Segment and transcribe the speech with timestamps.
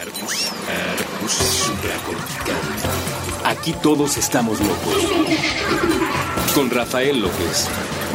[0.00, 2.56] Arbus, arbus supracortical.
[3.44, 4.96] Aquí todos estamos locos.
[6.54, 7.68] Con Rafael López.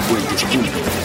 [0.09, 1.04] Cuentos.mn.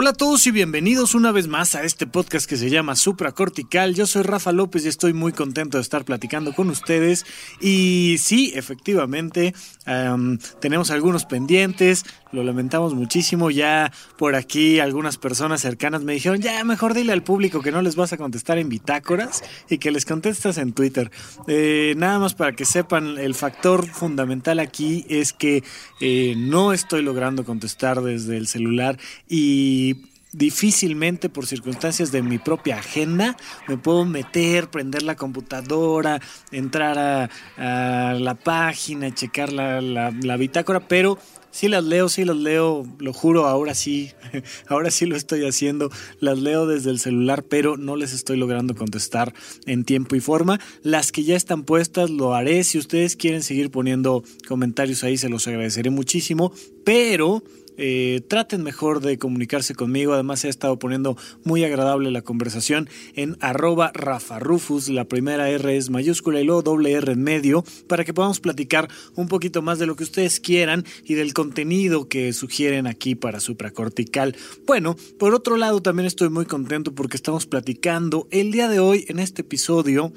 [0.00, 3.96] Hola a todos y bienvenidos una vez más a este podcast que se llama Supracortical.
[3.96, 7.26] Yo soy Rafa López y estoy muy contento de estar platicando con ustedes.
[7.60, 9.56] Y sí, efectivamente,
[9.86, 13.50] em, tenemos algunos pendientes, lo lamentamos muchísimo.
[13.50, 17.82] Ya por aquí algunas personas cercanas me dijeron, ya mejor dile al público que no
[17.82, 21.10] les vas a contestar en bitácoras y que les contestas en Twitter.
[21.46, 25.62] Eh, nada más para que sepan, el factor fundamental aquí es que
[26.00, 28.98] eh, no estoy logrando contestar desde el celular
[29.28, 29.96] y
[30.32, 38.14] difícilmente por circunstancias de mi propia agenda me puedo meter, prender la computadora, entrar a,
[38.14, 41.18] la página, checar la, la, bitácora, pero
[41.50, 44.12] sí las leo, sí las leo, lo juro, ahora sí,
[44.68, 45.90] ahora sí lo estoy haciendo,
[46.20, 49.34] las leo desde el celular, pero no les estoy logrando contestar
[49.66, 50.60] en tiempo y forma.
[50.82, 55.28] Las que ya están puestas lo haré, si ustedes quieren seguir poniendo comentarios ahí se
[55.28, 56.52] los agradeceré muchísimo,
[56.84, 57.42] pero
[57.78, 60.12] eh, traten mejor de comunicarse conmigo.
[60.12, 64.88] Además, ha estado poniendo muy agradable la conversación en arroba Rafa Rufus.
[64.88, 68.88] La primera R es mayúscula y luego doble R en medio para que podamos platicar
[69.14, 73.40] un poquito más de lo que ustedes quieran y del contenido que sugieren aquí para
[73.40, 74.36] supracortical.
[74.66, 79.04] Bueno, por otro lado, también estoy muy contento porque estamos platicando el día de hoy
[79.08, 80.12] en este episodio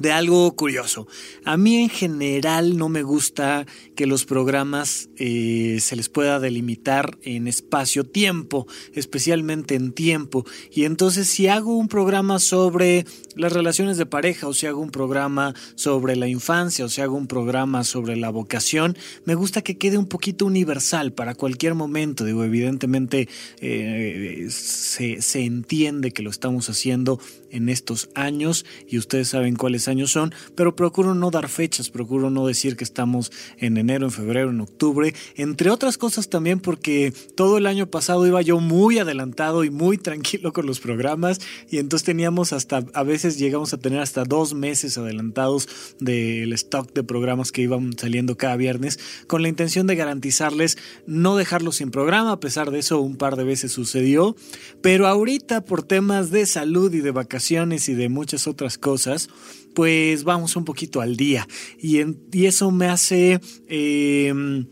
[0.00, 1.06] de algo curioso.
[1.44, 7.18] A mí en general no me gusta que los programas eh, se les pueda delimitar
[7.22, 10.46] en espacio-tiempo, especialmente en tiempo.
[10.72, 13.04] Y entonces si hago un programa sobre
[13.36, 17.16] las relaciones de pareja, o si hago un programa sobre la infancia, o si hago
[17.16, 22.24] un programa sobre la vocación, me gusta que quede un poquito universal para cualquier momento.
[22.24, 23.28] Digo, evidentemente
[23.60, 29.89] eh, se, se entiende que lo estamos haciendo en estos años y ustedes saben cuáles
[29.90, 34.12] años son, pero procuro no dar fechas, procuro no decir que estamos en enero, en
[34.12, 38.98] febrero, en octubre, entre otras cosas también porque todo el año pasado iba yo muy
[38.98, 43.78] adelantado y muy tranquilo con los programas y entonces teníamos hasta, a veces llegamos a
[43.78, 45.68] tener hasta dos meses adelantados
[45.98, 51.36] del stock de programas que iban saliendo cada viernes con la intención de garantizarles no
[51.36, 54.36] dejarlos sin programa, a pesar de eso un par de veces sucedió,
[54.80, 59.28] pero ahorita por temas de salud y de vacaciones, y de muchas otras cosas,
[59.74, 61.46] pues vamos un poquito al día.
[61.78, 62.00] Y,
[62.32, 64.64] y eso me hace eh,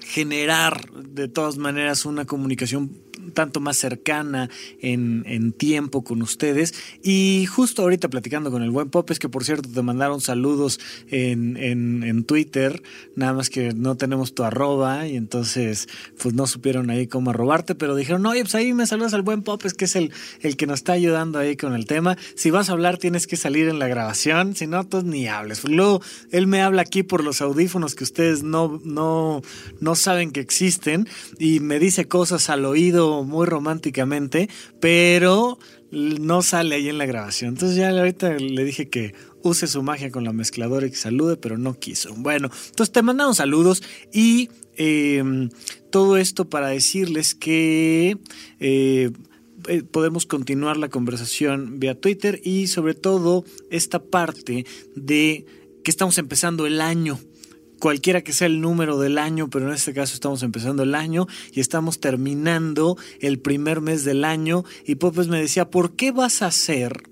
[0.00, 3.01] generar de todas maneras una comunicación
[3.34, 4.50] tanto más cercana
[4.80, 6.74] en, en, tiempo con ustedes.
[7.02, 11.56] Y justo ahorita platicando con el buen Popes, que por cierto te mandaron saludos en,
[11.56, 12.82] en, en, Twitter,
[13.16, 15.88] nada más que no tenemos tu arroba y entonces
[16.20, 19.42] pues no supieron ahí cómo arrobarte, pero dijeron, oye, pues ahí me saludas al buen
[19.42, 22.16] Popes, que es el, el que nos está ayudando ahí con el tema.
[22.34, 25.64] Si vas a hablar tienes que salir en la grabación, si no, tú ni hables.
[25.64, 26.00] Luego
[26.30, 29.42] él me habla aquí por los audífonos que ustedes no, no,
[29.80, 34.48] no saben que existen y me dice cosas al oído muy románticamente,
[34.80, 35.58] pero
[35.90, 37.50] no sale ahí en la grabación.
[37.50, 41.36] Entonces ya ahorita le dije que use su magia con la mezcladora y que salude,
[41.36, 42.14] pero no quiso.
[42.16, 45.50] Bueno, entonces te mandamos saludos y em,
[45.90, 48.18] todo esto para decirles que...
[48.60, 49.10] Eh,
[49.68, 55.46] eh, podemos continuar la conversación vía Twitter y sobre todo esta parte de
[55.84, 57.20] que estamos empezando el año
[57.82, 61.26] cualquiera que sea el número del año, pero en este caso estamos empezando el año
[61.52, 64.64] y estamos terminando el primer mes del año.
[64.86, 67.02] Y Popes me decía, ¿por qué vas a hacer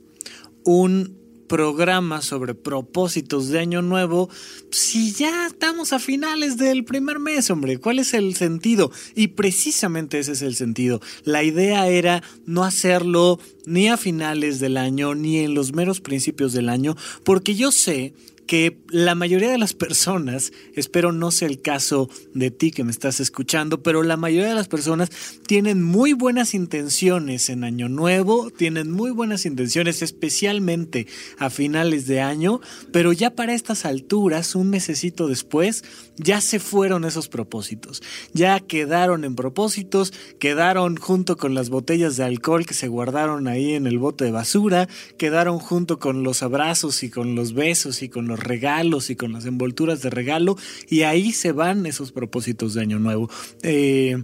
[0.64, 4.31] un programa sobre propósitos de año nuevo
[4.70, 7.78] si ya estamos a finales del primer mes, hombre?
[7.78, 8.92] ¿Cuál es el sentido?
[9.16, 11.00] Y precisamente ese es el sentido.
[11.25, 16.52] La idea era no hacerlo ni a finales del año ni en los meros principios
[16.52, 18.14] del año, porque yo sé
[18.50, 22.91] que la mayoría de las personas, espero no sea el caso de ti que me
[22.91, 25.11] estás escuchando, pero la mayoría de las personas
[25.47, 31.06] tienen muy buenas intenciones en Año Nuevo, tienen muy buenas intenciones, especialmente
[31.38, 32.61] a finales de año,
[32.93, 35.85] pero ya para estas alturas, un mesecito después,
[36.17, 38.02] ya se fueron esos propósitos,
[38.32, 43.75] ya quedaron en propósitos, quedaron junto con las botellas de alcohol que se guardaron ahí
[43.75, 44.88] en el bote de basura,
[45.19, 49.32] quedaron junto con los abrazos y con los besos y con los regalos y con
[49.32, 50.56] las envolturas de regalo
[50.88, 53.31] y ahí se van esos propósitos de año nuevo.
[53.62, 54.16] Eh,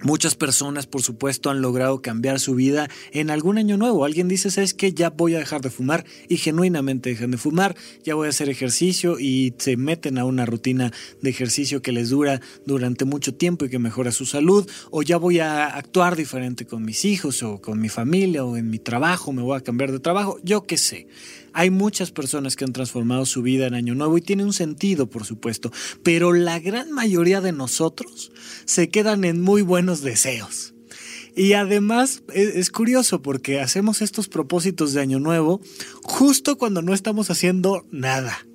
[0.00, 4.04] Muchas personas, por supuesto, han logrado cambiar su vida en algún año nuevo.
[4.04, 4.92] Alguien dice, ¿sabes qué?
[4.92, 7.74] Ya voy a dejar de fumar y genuinamente dejan de fumar,
[8.04, 12.10] ya voy a hacer ejercicio y se meten a una rutina de ejercicio que les
[12.10, 16.64] dura durante mucho tiempo y que mejora su salud, o ya voy a actuar diferente
[16.64, 19.90] con mis hijos o con mi familia o en mi trabajo, me voy a cambiar
[19.90, 21.08] de trabajo, yo qué sé.
[21.52, 25.08] Hay muchas personas que han transformado su vida en Año Nuevo y tiene un sentido,
[25.08, 25.72] por supuesto,
[26.02, 28.32] pero la gran mayoría de nosotros
[28.64, 30.74] se quedan en muy buenos deseos.
[31.36, 35.60] Y además es, curioso porque hacemos estos propósitos de Año Nuevo
[36.02, 38.47] justo cuando no estamos haciendo nada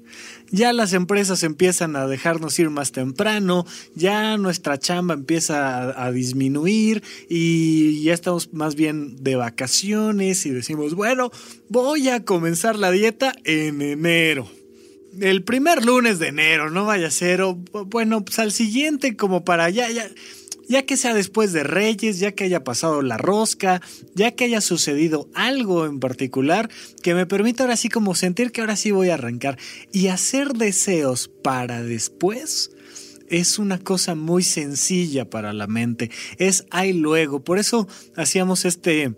[0.51, 3.65] ya las empresas empiezan a dejarnos ir más temprano,
[3.95, 10.93] ya nuestra chamba empieza a, disminuir y ya estamos más bien de vacaciones y decimos,
[10.93, 11.31] bueno,
[11.69, 14.47] voy a comenzar la dieta en enero
[15.21, 19.43] el primer lunes de enero, no vaya a ser, o bueno, pues al siguiente como
[19.43, 20.09] para allá, ya,
[20.67, 23.81] ya que sea después de Reyes, ya que haya pasado la rosca,
[24.15, 26.69] ya que haya sucedido algo en particular
[27.01, 29.57] que me permita ahora sí como sentir que ahora sí voy a arrancar.
[29.91, 32.71] Y hacer deseos para después
[33.29, 39.15] es una cosa muy sencilla para la mente, es ahí luego, por eso hacíamos este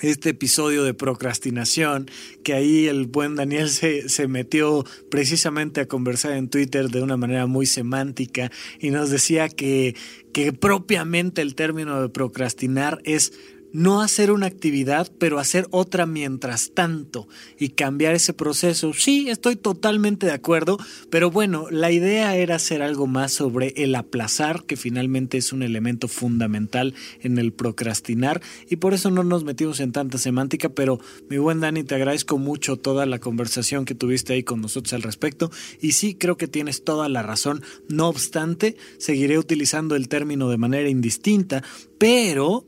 [0.00, 2.10] este episodio de procrastinación,
[2.42, 7.16] que ahí el buen Daniel se, se, metió precisamente a conversar en Twitter de una
[7.16, 8.50] manera muy semántica
[8.80, 9.94] y nos decía que,
[10.32, 13.32] que propiamente el término de procrastinar es
[13.76, 17.28] no hacer una actividad, pero hacer otra mientras tanto
[17.58, 18.94] y cambiar ese proceso.
[18.94, 20.78] Sí, estoy totalmente de acuerdo,
[21.10, 25.62] pero bueno, la idea era hacer algo más sobre el aplazar, que finalmente es un
[25.62, 30.98] elemento fundamental en el procrastinar y por eso no nos metimos en tanta semántica, pero
[31.28, 35.02] mi buen Dani, te agradezco mucho toda la conversación que tuviste ahí con nosotros al
[35.02, 35.50] respecto
[35.82, 37.62] y sí, creo que tienes toda la razón.
[37.90, 41.62] No obstante, seguiré utilizando el término de manera indistinta,
[41.98, 42.64] pero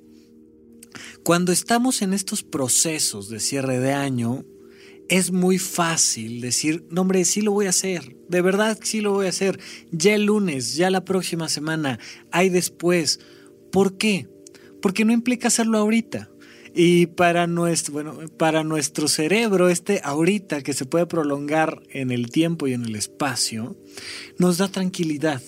[1.28, 4.46] cuando estamos en estos procesos de cierre de año,
[5.10, 9.12] es muy fácil decir, no hombre, sí lo voy a hacer, de verdad sí lo
[9.12, 9.60] voy a hacer,
[9.90, 11.98] ya el lunes, ya la próxima semana,
[12.30, 13.20] hay después.
[13.70, 14.26] ¿Por qué?
[14.80, 16.30] Porque no implica hacerlo ahorita.
[16.74, 22.68] Y para nuestro, para nuestro cerebro, este ahorita que se puede prolongar en el tiempo
[22.68, 23.76] y en el espacio,
[24.38, 25.42] nos da tranquilidad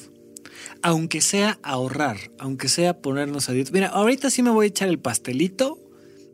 [0.82, 3.71] aunque sea ahorrar, aunque sea ponernos a dieta.
[3.73, 5.79] Mira, ahorita sí me voy a echar el pastelito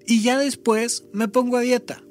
[0.06, 2.02] y ya después me pongo a dieta.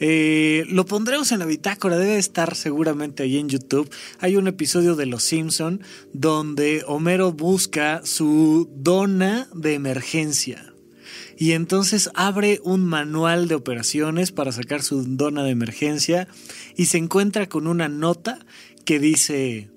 [0.00, 3.88] Eh, lo pondremos en la bitácora, debe estar seguramente ahí en YouTube.
[4.18, 10.74] Hay un episodio de Los Simpson donde Homero busca su dona de emergencia.
[11.36, 16.28] Y entonces abre un manual de operaciones para sacar su dona de emergencia
[16.76, 18.44] y se encuentra con una nota
[18.84, 19.70] que dice,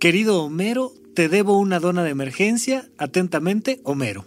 [0.00, 4.24] querido Homero, te debo una dona de emergencia, atentamente, Homero.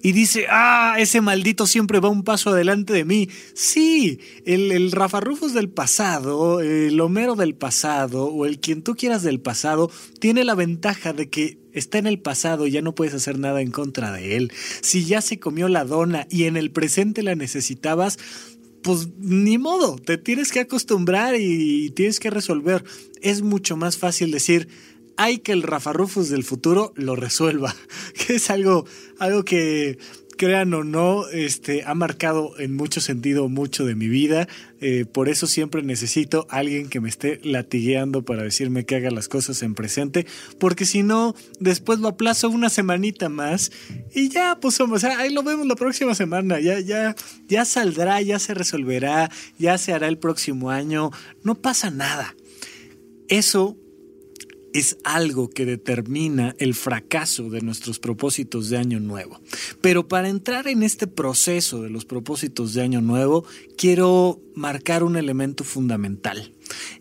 [0.00, 3.28] Y dice, ah, ese maldito siempre va un paso adelante de mí.
[3.52, 8.94] Sí, el, el Rafa Rufus del pasado, el Homero del pasado, o el quien tú
[8.94, 12.94] quieras del pasado, tiene la ventaja de que está en el pasado y ya no
[12.94, 14.50] puedes hacer nada en contra de él.
[14.80, 18.18] Si ya se comió la dona y en el presente la necesitabas,
[18.82, 22.82] pues ni modo, te tienes que acostumbrar y tienes que resolver.
[23.20, 24.68] Es mucho más fácil decir,
[25.18, 27.74] hay que el Rafa Rufus del futuro lo resuelva,
[28.26, 28.86] que es algo,
[29.18, 29.98] algo que,
[30.38, 34.48] crean o no, este, ha marcado en mucho sentido mucho de mi vida.
[34.80, 39.28] Eh, por eso siempre necesito alguien que me esté latigueando para decirme que haga las
[39.28, 40.24] cosas en presente,
[40.58, 43.70] porque si no, después lo aplazo una semanita más
[44.14, 47.14] y ya, pues, o sea, ahí lo vemos la próxima semana, ya, ya,
[47.48, 51.10] ya saldrá, ya se resolverá, ya se hará el próximo año,
[51.42, 52.34] no pasa nada.
[53.28, 53.76] Eso
[54.74, 59.40] es algo que determina el fracaso de nuestros propósitos de año nuevo.
[59.80, 63.44] Pero para entrar en este proceso de los propósitos de año nuevo,
[63.76, 66.52] quiero marcar un elemento fundamental.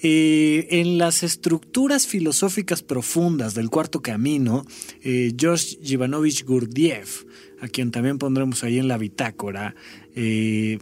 [0.02, 4.66] Eh, en las estructuras filosóficas profundas del cuarto camino,
[5.04, 7.26] eh, George Ivanovich Gurdjieff,
[7.60, 9.76] a quien también pondremos ahí en la bitácora,
[10.16, 10.80] eh,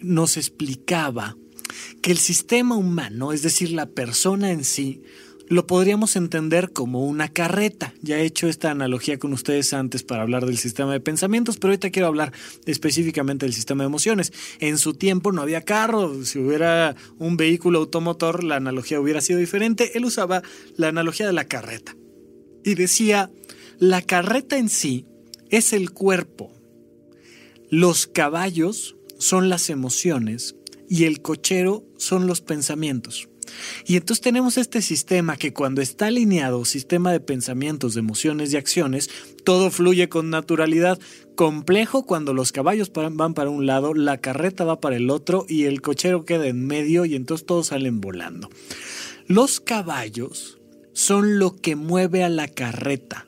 [0.00, 1.36] nos explicaba
[2.00, 5.02] que el sistema humano, es decir, la persona en sí,
[5.48, 7.94] lo podríamos entender como una carreta.
[8.02, 11.70] Ya he hecho esta analogía con ustedes antes para hablar del sistema de pensamientos, pero
[11.70, 12.32] ahorita quiero hablar
[12.66, 14.32] específicamente del sistema de emociones.
[14.60, 19.38] En su tiempo no había carro, si hubiera un vehículo automotor, la analogía hubiera sido
[19.38, 19.96] diferente.
[19.96, 20.42] Él usaba
[20.76, 21.96] la analogía de la carreta
[22.64, 23.30] y decía,
[23.78, 25.06] la carreta en sí
[25.50, 26.52] es el cuerpo,
[27.70, 30.56] los caballos son las emociones
[30.88, 33.28] y el cochero son los pensamientos.
[33.86, 38.56] Y entonces tenemos este sistema que cuando está alineado, sistema de pensamientos, de emociones y
[38.56, 39.10] acciones,
[39.44, 40.98] todo fluye con naturalidad.
[41.34, 45.64] Complejo cuando los caballos van para un lado, la carreta va para el otro y
[45.64, 48.50] el cochero queda en medio y entonces todos salen volando.
[49.26, 50.58] Los caballos
[50.92, 53.25] son lo que mueve a la carreta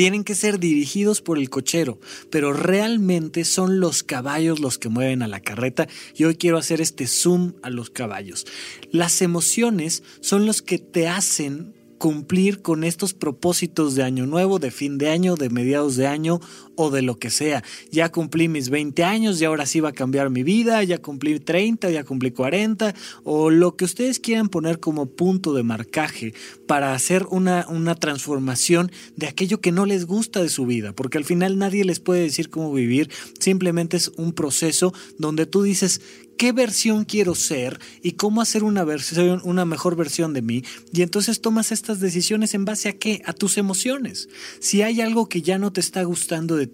[0.00, 5.20] tienen que ser dirigidos por el cochero, pero realmente son los caballos los que mueven
[5.20, 8.46] a la carreta y hoy quiero hacer este zoom a los caballos.
[8.92, 14.70] Las emociones son los que te hacen cumplir con estos propósitos de año nuevo, de
[14.70, 16.40] fin de año, de mediados de año
[16.80, 17.62] o de lo que sea.
[17.90, 21.38] Ya cumplí mis 20 años y ahora sí va a cambiar mi vida, ya cumplí
[21.38, 26.32] 30, ya cumplí 40 o lo que ustedes quieran poner como punto de marcaje
[26.66, 31.18] para hacer una, una transformación de aquello que no les gusta de su vida, porque
[31.18, 36.00] al final nadie les puede decir cómo vivir, simplemente es un proceso donde tú dices,
[36.40, 40.64] qué versión quiero ser y cómo hacer una versión, una mejor versión de mí.
[40.90, 43.20] Y entonces tomas estas decisiones en base a qué?
[43.26, 44.30] A tus emociones.
[44.58, 46.66] Si hay algo que ya no te está gustando de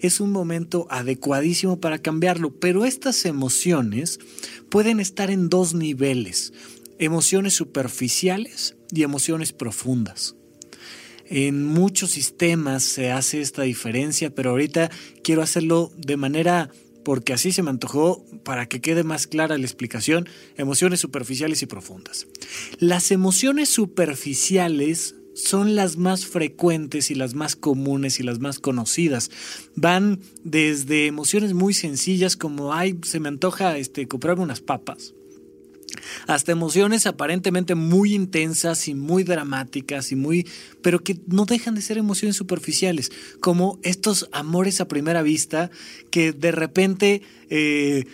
[0.00, 2.58] es un momento adecuadísimo para cambiarlo.
[2.58, 4.18] Pero estas emociones
[4.68, 6.52] pueden estar en dos niveles.
[6.98, 10.36] Emociones superficiales y emociones profundas.
[11.26, 14.90] En muchos sistemas se hace esta diferencia, pero ahorita
[15.22, 16.70] quiero hacerlo de manera
[17.04, 21.66] porque así se me antojó para que quede más clara la explicación, emociones superficiales y
[21.66, 22.26] profundas.
[22.78, 29.30] Las emociones superficiales son las más frecuentes y las más comunes y las más conocidas.
[29.74, 35.14] Van desde emociones muy sencillas como, ay, se me antoja este, comprarme unas papas
[36.26, 40.46] hasta emociones aparentemente muy intensas y muy dramáticas y muy
[40.82, 45.70] pero que no dejan de ser emociones superficiales como estos amores a primera vista
[46.10, 48.06] que de repente eh,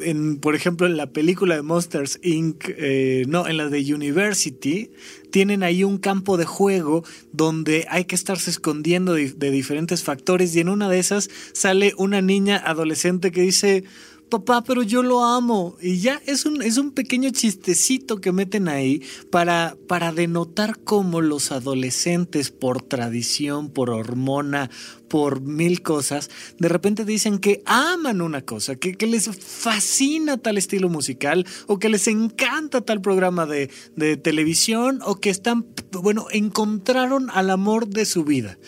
[0.00, 2.64] en, por ejemplo en la película de Monsters Inc.
[2.68, 4.90] eh, no en la de University
[5.30, 10.60] tienen ahí un campo de juego donde hay que estarse escondiendo de diferentes factores y
[10.60, 13.84] en una de esas sale una niña adolescente que dice
[14.28, 15.76] papá, pero yo lo amo.
[15.80, 21.20] Y ya es un, es un pequeño chistecito que meten ahí para, para denotar cómo
[21.20, 24.70] los adolescentes, por tradición, por hormona,
[25.08, 30.58] por mil cosas, de repente dicen que aman una cosa, que, que les fascina tal
[30.58, 36.26] estilo musical, o que les encanta tal programa de, de televisión, o que están, bueno,
[36.32, 38.58] encontraron al amor de su vida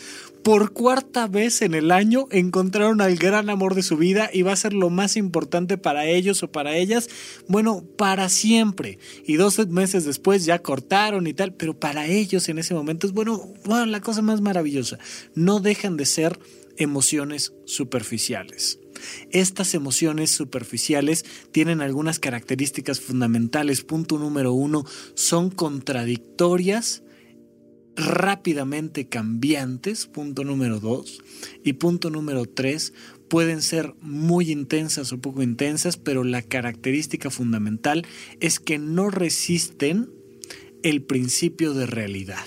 [0.43, 4.53] por cuarta vez en el año encontraron al gran amor de su vida y va
[4.53, 7.09] a ser lo más importante para ellos o para ellas,
[7.47, 8.99] bueno, para siempre.
[9.25, 13.13] Y dos meses después ya cortaron y tal, pero para ellos en ese momento es,
[13.13, 14.97] bueno, bueno la cosa más maravillosa.
[15.35, 16.39] No dejan de ser
[16.77, 18.79] emociones superficiales.
[19.31, 23.83] Estas emociones superficiales tienen algunas características fundamentales.
[23.83, 27.03] Punto número uno, son contradictorias
[27.99, 31.21] rápidamente cambiantes, punto número dos.
[31.63, 32.93] Y punto número tres,
[33.29, 38.05] pueden ser muy intensas o poco intensas, pero la característica fundamental
[38.39, 40.09] es que no resisten
[40.83, 42.45] el principio de realidad.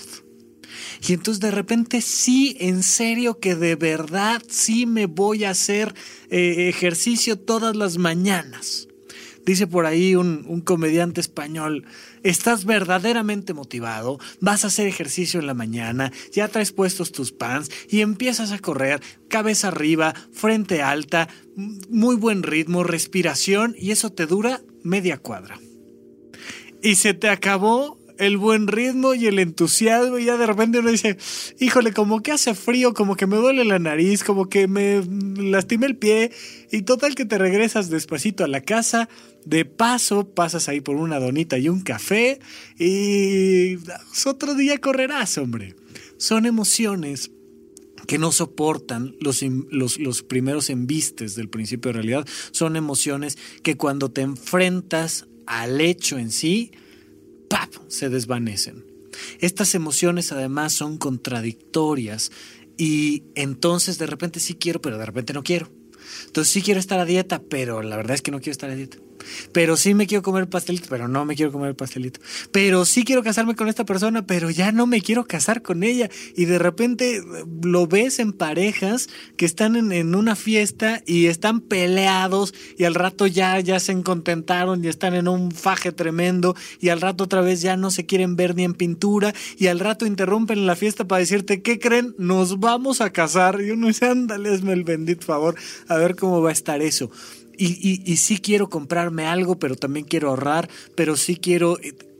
[1.07, 5.93] Y entonces de repente sí, en serio que de verdad sí me voy a hacer
[6.29, 8.87] eh, ejercicio todas las mañanas.
[9.45, 11.85] Dice por ahí un, un comediante español,
[12.23, 17.69] estás verdaderamente motivado, vas a hacer ejercicio en la mañana, ya traes puestos tus pants
[17.89, 21.27] y empiezas a correr, cabeza arriba, frente alta,
[21.89, 25.59] muy buen ritmo, respiración y eso te dura media cuadra.
[26.81, 30.91] Y se te acabó el buen ritmo y el entusiasmo y ya de repente uno
[30.91, 31.17] dice,
[31.59, 35.01] híjole, como que hace frío, como que me duele la nariz, como que me
[35.37, 36.31] lastimé el pie
[36.71, 39.09] y total que te regresas despacito a la casa,
[39.45, 42.39] de paso pasas ahí por una donita y un café
[42.79, 43.77] y
[44.25, 45.75] otro día correrás, hombre.
[46.17, 47.31] Son emociones
[48.07, 52.27] que no soportan los, los, los, primeros embistes del principio de realidad.
[52.51, 56.71] Son emociones que cuando te enfrentas al hecho en sí,
[57.87, 58.85] se desvanecen.
[59.39, 62.31] Estas emociones además son contradictorias
[62.77, 65.69] y entonces de repente sí quiero, pero de repente no quiero.
[66.25, 68.75] Entonces sí quiero estar a dieta, pero la verdad es que no quiero estar a
[68.75, 68.97] dieta.
[69.51, 72.19] Pero sí me quiero comer pastelito, pero no me quiero comer pastelito.
[72.51, 76.09] Pero sí quiero casarme con esta persona, pero ya no me quiero casar con ella.
[76.35, 77.23] Y de repente eh,
[77.61, 83.27] lo ves en parejas que están en, una fiesta y están peleados y al rato
[83.27, 87.61] ya, ya se contentaron y están en un faje tremendo y al rato otra vez
[87.61, 91.19] ya no se quieren ver ni en pintura y al rato interrumpen la fiesta para
[91.19, 92.15] decirte, ¿qué creen?
[92.17, 93.61] Nos vamos a casar.
[93.61, 95.55] Y uno dice, ándale, hazme el bendito favor,
[95.87, 97.09] a ver cómo va a estar eso.
[97.65, 101.77] Y, sí quiero comprarme algo, pero también quiero ahorrar, pero sí quiero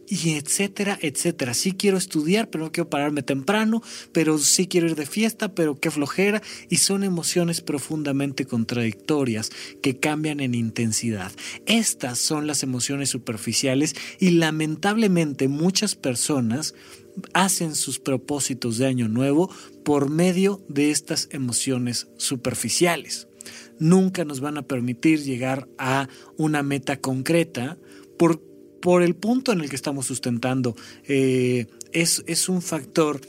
[0.07, 1.53] y etcétera, etcétera.
[1.53, 3.81] Sí quiero estudiar, pero no quiero pararme temprano,
[4.11, 6.41] pero sí quiero ir de fiesta, pero qué flojera.
[6.69, 11.31] Y son emociones profundamente contradictorias que cambian en intensidad.
[11.65, 16.75] Estas son las emociones superficiales y lamentablemente muchas personas
[17.33, 19.49] hacen sus propósitos de año nuevo
[19.83, 23.27] por medio de estas emociones superficiales.
[23.79, 27.77] Nunca nos van a permitir llegar a una meta concreta
[28.17, 28.41] por
[28.83, 30.75] por el punto en el que estamos sustentando.
[31.07, 33.21] Eh, es, es un factor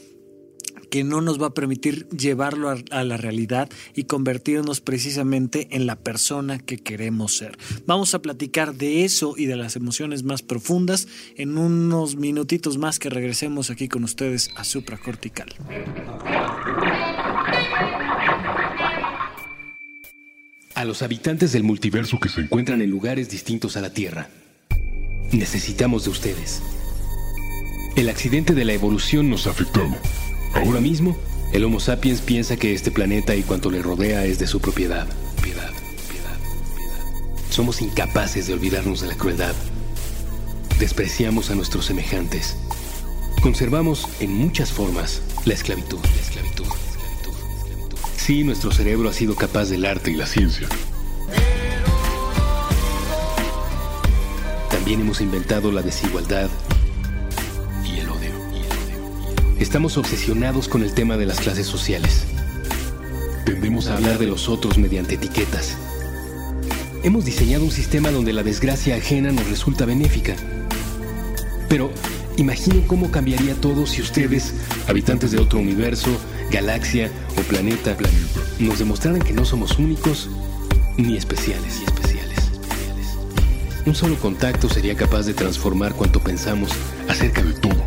[0.90, 5.96] que no nos va a permitir llevarlo a, la realidad y convertirnos precisamente en la
[5.96, 7.56] persona que queremos ser.
[7.86, 12.98] Vamos a platicar de eso y de las emociones más profundas en unos minutitos más
[12.98, 15.54] que regresemos aquí con ustedes a Supracortical.
[20.74, 24.28] A los habitantes del multiverso que se encuentran en lugares distintos a la Tierra
[25.32, 26.62] Necesitamos de ustedes.
[27.96, 29.92] El accidente de la evolución nos ha afectado.
[30.52, 31.16] Ahora mismo,
[31.52, 35.08] el Homo sapiens piensa que este planeta y cuanto le rodea es de su propiedad.
[35.42, 35.72] Piedad,
[36.08, 36.38] piedad,
[36.78, 37.50] piedad.
[37.50, 39.54] Somos incapaces de olvidarnos de la crueldad.
[40.78, 42.56] Despreciamos a nuestros semejantes.
[43.42, 46.83] Conservamos en muchas formas la esclavitud, la esclavitud, la esclavitud, la esclavitud.
[48.24, 50.66] Sí, nuestro cerebro ha sido capaz del arte y la ciencia
[54.70, 56.48] También hemos inventado la desigualdad
[57.84, 58.30] y el odio.
[59.60, 62.24] Estamos obsesionados con el tema de las clases sociales.
[63.44, 65.76] Tendemos a hablar de los otros mediante etiquetas.
[67.02, 70.34] Hemos diseñado un sistema donde la desgracia ajena nos resulta benéfica.
[71.68, 71.90] Pero
[72.38, 74.54] imaginen cómo cambiaría todo si ustedes,
[74.88, 76.08] habitantes de otro universo,
[76.54, 77.96] galaxia o planeta,
[78.60, 80.30] nos demostraran que no somos únicos
[80.96, 81.82] ni especiales.
[83.84, 86.70] Un solo contacto sería capaz de transformar cuanto pensamos
[87.08, 87.82] acerca de todo.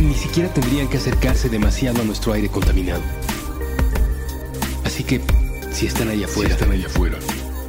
[0.00, 3.02] Ni siquiera tendrían que acercarse demasiado a nuestro aire contaminado.
[4.82, 5.20] Así que,
[5.72, 7.18] si están allá afuera, si están allá afuera,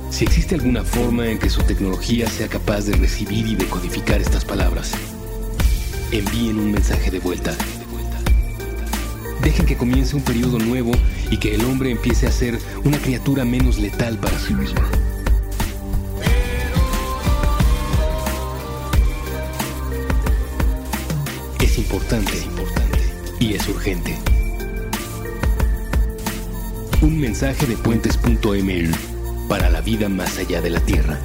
[0.09, 4.45] si existe alguna forma en que su tecnología sea capaz de recibir y decodificar estas
[4.45, 4.93] palabras,
[6.19, 7.55] envíen un mensaje de vuelta.
[9.41, 10.91] Dejen que comience un periodo nuevo
[11.31, 14.89] y que el hombre empiece a ser una criatura menos letal para sí misma.
[21.59, 22.99] Es importante, es importante
[23.39, 24.15] y es urgente.
[27.01, 28.95] Un mensaje de puentes.ml
[29.49, 31.19] para la vida más allá de la Tierra.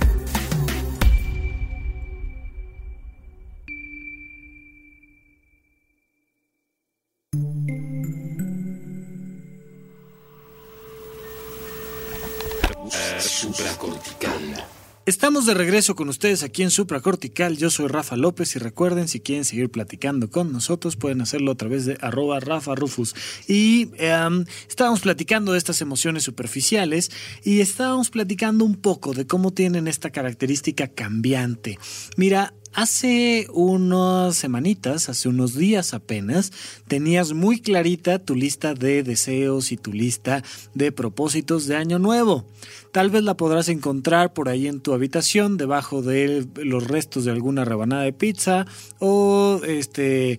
[15.08, 17.56] Estamos de regreso con ustedes aquí en Supracortical.
[17.56, 21.54] Yo soy Rafa López y recuerden, si quieren seguir platicando con nosotros, pueden hacerlo a
[21.54, 23.14] través de arroba Rafa Rufus.
[23.48, 27.10] Y em, estábamos platicando de estas emociones superficiales
[27.42, 31.78] y estábamos platicando un poco de cómo tienen esta característica cambiante.
[32.18, 36.52] Mira, Hace unas semanitas, hace unos días apenas,
[36.86, 42.44] tenías muy clarita tu lista de deseos y tu lista de propósitos de año nuevo.
[42.92, 47.32] Tal vez la podrás encontrar por ahí en tu habitación, debajo de los restos de
[47.32, 48.66] alguna rebanada de pizza,
[48.98, 50.38] o este eh,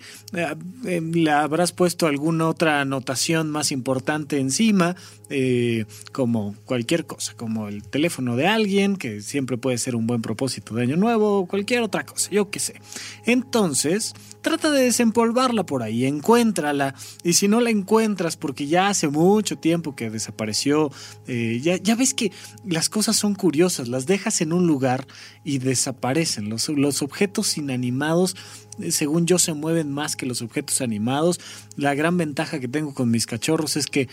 [0.86, 4.96] eh, le habrás puesto alguna otra anotación más importante encima,
[5.30, 10.22] eh, como cualquier cosa, como el teléfono de alguien, que siempre puede ser un buen
[10.22, 12.82] propósito de año nuevo, o cualquier otra cosa, yo qué sé.
[13.26, 19.08] Entonces, trata de desempolvarla por ahí, encuéntrala, y si no la encuentras porque ya hace
[19.08, 20.92] mucho tiempo que desapareció,
[21.28, 22.32] ya, ya ves que
[22.66, 25.08] las cosas son curiosas, las dejas en un lugar
[25.44, 26.50] y desaparecen.
[26.50, 28.36] Los, los objetos inanimados,
[28.80, 31.40] eh, según yo, se mueven más que los objetos animados.
[31.76, 34.10] La gran ventaja que tengo con mis cachorros es que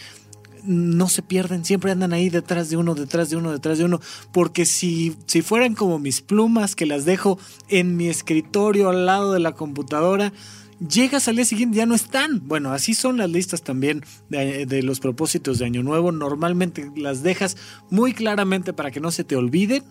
[0.67, 4.01] no se pierden, siempre andan ahí detrás de uno, detrás de uno, detrás de uno,
[4.33, 9.33] porque si, si fueran como mis plumas que las dejo en mi escritorio al lado
[9.33, 10.33] de la computadora,
[10.81, 12.47] llegas al día siguiente ya no están.
[12.47, 16.13] Bueno, así son las listas también de, los propósitos de Año Nuevo.
[16.13, 17.57] Normalmente las dejas
[17.91, 19.85] muy claramente para que no se te olviden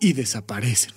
[0.00, 0.92] y desaparecen.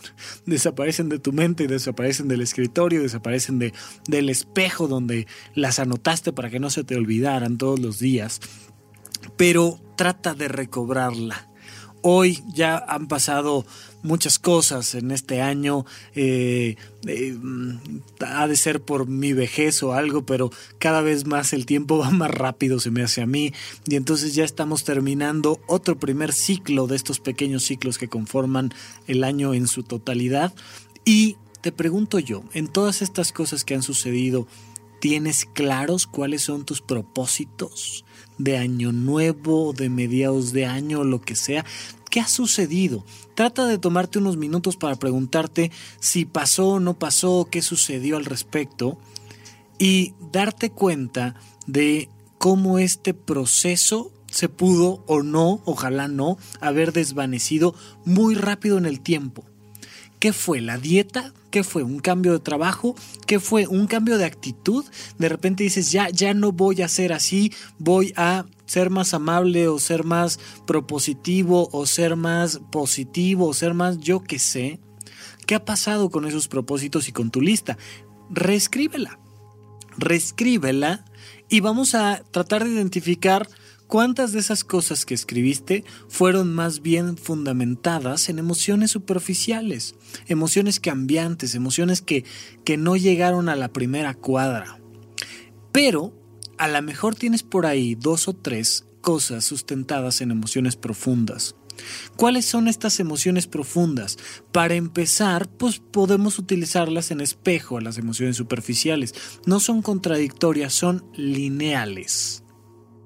[0.45, 3.73] Desaparecen de tu mente, desaparecen del escritorio, desaparecen de,
[4.07, 8.41] del espejo donde las anotaste para que no se te olvidaran todos los días.
[9.39, 11.47] Pero trata de recobrarla.
[12.02, 13.65] Hoy ya han pasado
[14.04, 15.86] muchas cosas en este año.
[16.13, 16.75] Eh,
[17.08, 17.38] eh,
[18.19, 22.10] ha de ser por mi vejez o algo, pero cada vez más el tiempo va
[22.10, 23.54] más rápido, se me hace a mí.
[23.88, 28.73] Y entonces ya estamos terminando otro primer ciclo de estos pequeños ciclos que conforman
[29.08, 30.54] el año en su totalidad.
[31.06, 34.49] Y te pregunto yo, en todas estas cosas que han sucedido,
[34.99, 38.04] ¿tienes claros cuáles son tus propósitos
[38.39, 41.63] de año nuevo, de mediados de año, lo que sea?
[42.10, 43.06] ¿Qué ha sucedido?
[43.36, 48.25] Trata de tomarte unos minutos para preguntarte si pasó o no pasó, qué sucedió al
[48.25, 48.97] respecto
[49.78, 51.36] y darte cuenta
[51.67, 57.75] de cómo este proceso se pudo o no, ojalá no, haber desvanecido
[58.06, 59.43] muy rápido en el tiempo.
[60.19, 60.62] ¿Qué fue?
[60.62, 61.34] ¿La dieta?
[61.51, 61.83] ¿Qué fue?
[61.83, 62.95] ¿Un cambio de trabajo?
[63.25, 63.65] ¿Qué fue?
[63.67, 64.85] ¿Un cambio de actitud?
[65.17, 69.67] De repente dices, ya, ya no voy a ser así, voy a ser más amable
[69.67, 74.79] o ser más propositivo o ser más positivo o ser más yo que sé.
[75.47, 77.77] ¿Qué ha pasado con esos propósitos y con tu lista?
[78.29, 79.19] Reescríbela.
[79.97, 81.03] Reescríbela
[81.49, 83.49] y vamos a tratar de identificar
[83.89, 89.95] ¿Cuántas de esas cosas que escribiste fueron más bien fundamentadas en emociones superficiales,
[90.28, 92.23] emociones cambiantes, emociones que,
[92.63, 94.80] que no llegaron a la primera cuadra?
[95.71, 96.13] Pero
[96.60, 101.56] a lo mejor tienes por ahí dos o tres cosas sustentadas en emociones profundas.
[102.15, 104.17] ¿Cuáles son estas emociones profundas?
[104.52, 109.15] Para empezar, pues podemos utilizarlas en espejo a las emociones superficiales.
[109.47, 112.43] No son contradictorias, son lineales.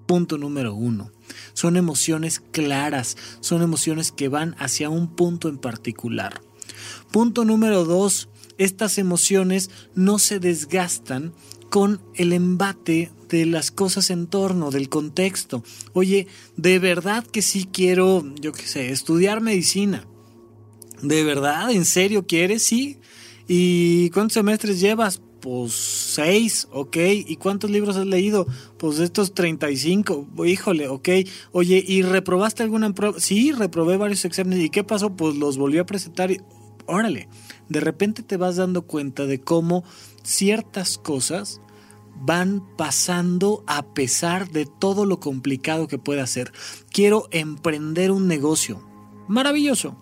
[0.05, 1.11] Punto número uno.
[1.53, 6.41] Son emociones claras, son emociones que van hacia un punto en particular.
[7.11, 8.29] Punto número dos.
[8.57, 11.33] Estas emociones no se desgastan
[11.69, 15.63] con el embate de las cosas en torno, del contexto.
[15.93, 20.05] Oye, de verdad que sí quiero, yo qué sé, estudiar medicina.
[21.01, 21.71] ¿De verdad?
[21.71, 22.63] ¿En serio quieres?
[22.63, 22.99] Sí.
[23.47, 25.21] ¿Y cuántos semestres llevas?
[25.43, 26.95] Pues seis, ok.
[27.27, 28.47] ¿Y cuántos libros has leído?
[28.77, 30.25] Pues estos 35.
[30.45, 31.09] Híjole, ok.
[31.51, 33.19] Oye, ¿y reprobaste alguna prueba?
[33.19, 34.63] Sí, reprobé varios exámenes.
[34.63, 35.17] ¿Y qué pasó?
[35.17, 36.39] Pues los volví a presentar y...
[36.85, 37.27] Órale,
[37.67, 39.83] de repente te vas dando cuenta de cómo
[40.23, 41.59] ciertas cosas
[42.15, 46.53] van pasando a pesar de todo lo complicado que puede ser.
[46.89, 48.81] Quiero emprender un negocio.
[49.27, 49.97] Maravilloso.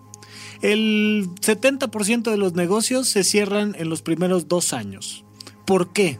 [0.60, 5.24] El 70% de los negocios se cierran en los primeros dos años.
[5.66, 6.18] ¿Por qué?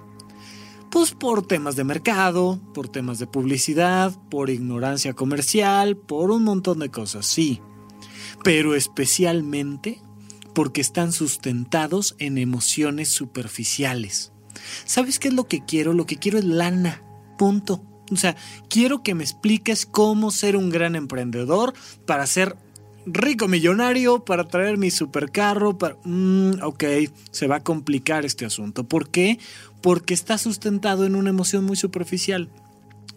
[0.90, 6.80] Pues por temas de mercado, por temas de publicidad, por ignorancia comercial, por un montón
[6.80, 7.60] de cosas, sí.
[8.44, 10.02] Pero especialmente
[10.54, 14.32] porque están sustentados en emociones superficiales.
[14.84, 15.94] ¿Sabes qué es lo que quiero?
[15.94, 17.02] Lo que quiero es lana.
[17.38, 17.82] Punto.
[18.10, 18.36] O sea,
[18.68, 21.72] quiero que me expliques cómo ser un gran emprendedor
[22.06, 22.56] para ser
[23.06, 25.78] rico millonario para traer mi supercarro.
[25.78, 25.96] Para...
[26.04, 26.84] Mm, ok,
[27.30, 28.84] se va a complicar este asunto.
[28.84, 29.38] ¿Por qué?
[29.80, 32.48] Porque está sustentado en una emoción muy superficial.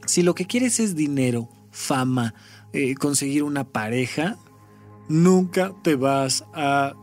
[0.06, 2.34] Si lo que quieres es dinero, fama,
[2.74, 4.38] eh, conseguir una pareja,
[5.08, 6.94] nunca te vas a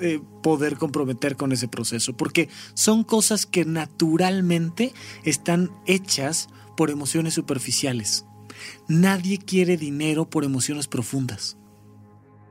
[0.00, 4.92] eh, poder comprometer con ese proceso, porque son cosas que naturalmente
[5.24, 8.24] están hechas por emociones superficiales.
[8.88, 11.58] Nadie quiere dinero por emociones profundas.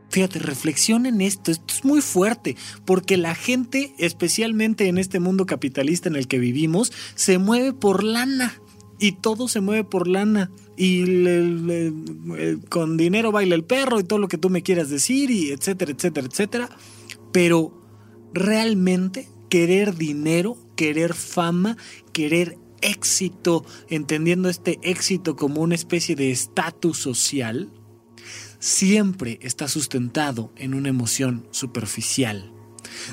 [0.09, 5.45] Fíjate, reflexiona en esto, esto es muy fuerte, porque la gente, especialmente en este mundo
[5.45, 8.59] capitalista en el que vivimos, se mueve por lana
[8.99, 11.03] y todo se mueve por lana y
[12.69, 15.91] con dinero baila el perro y todo lo que tú me quieras decir y etcétera,
[15.91, 16.69] etcétera, etcétera.
[17.31, 17.79] Pero
[18.33, 21.77] realmente querer dinero, querer fama,
[22.13, 27.69] querer éxito, entendiendo este éxito como una especie de estatus social,
[28.59, 32.51] siempre está sustentado en una emoción superficial.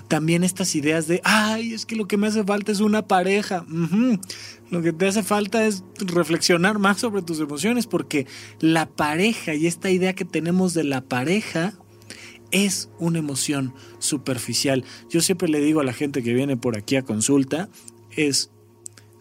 [0.09, 3.65] También estas ideas de, ay, es que lo que me hace falta es una pareja.
[4.71, 8.27] Lo que te hace falta es reflexionar más sobre tus emociones porque
[8.61, 11.75] la pareja y esta idea que tenemos de la pareja
[12.51, 14.85] es una emoción superficial.
[15.09, 17.69] Yo siempre le digo a la gente que viene por aquí a consulta,
[18.11, 18.51] es,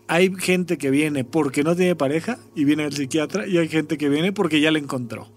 [0.07, 3.97] hay gente que viene porque no tiene pareja y viene al psiquiatra y hay gente
[3.97, 5.34] que viene porque ya la encontró.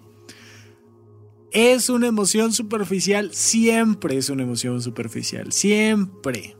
[1.60, 6.56] Es una emoción superficial, siempre es una emoción superficial, siempre.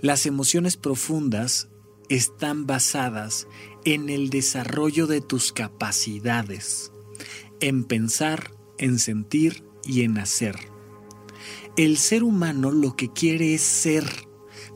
[0.00, 1.68] Las emociones profundas
[2.08, 3.46] están basadas
[3.84, 6.90] en el desarrollo de tus capacidades,
[7.60, 10.56] en pensar, en sentir y en hacer.
[11.76, 14.06] El ser humano lo que quiere es ser.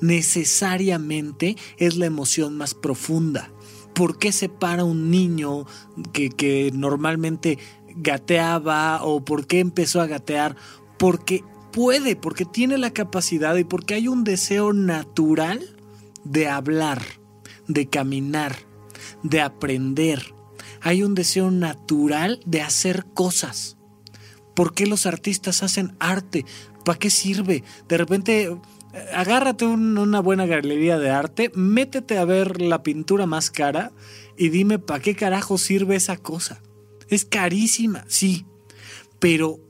[0.01, 3.53] Necesariamente es la emoción más profunda.
[3.97, 5.65] ¿Por qué separa un niño
[6.13, 7.59] que, que normalmente
[7.97, 10.57] gateaba o por qué empezó a gatear,
[10.99, 15.77] porque puede, porque tiene la capacidad y porque hay un deseo natural
[16.25, 17.03] de hablar,
[17.69, 18.57] de caminar,
[19.23, 20.35] de aprender.
[20.81, 23.77] Hay un deseo natural de hacer cosas.
[24.55, 26.45] ¿Por qué los artistas hacen arte?
[26.85, 27.63] ¿Para qué sirve?
[27.89, 28.59] De repente, eh,
[29.13, 33.93] agárrate una buena galería de arte, métete a ver la pintura más cara
[34.39, 36.63] y dime para qué carajo sirve esa cosa.
[37.09, 38.47] Es carísima, sí,
[39.19, 39.61] pero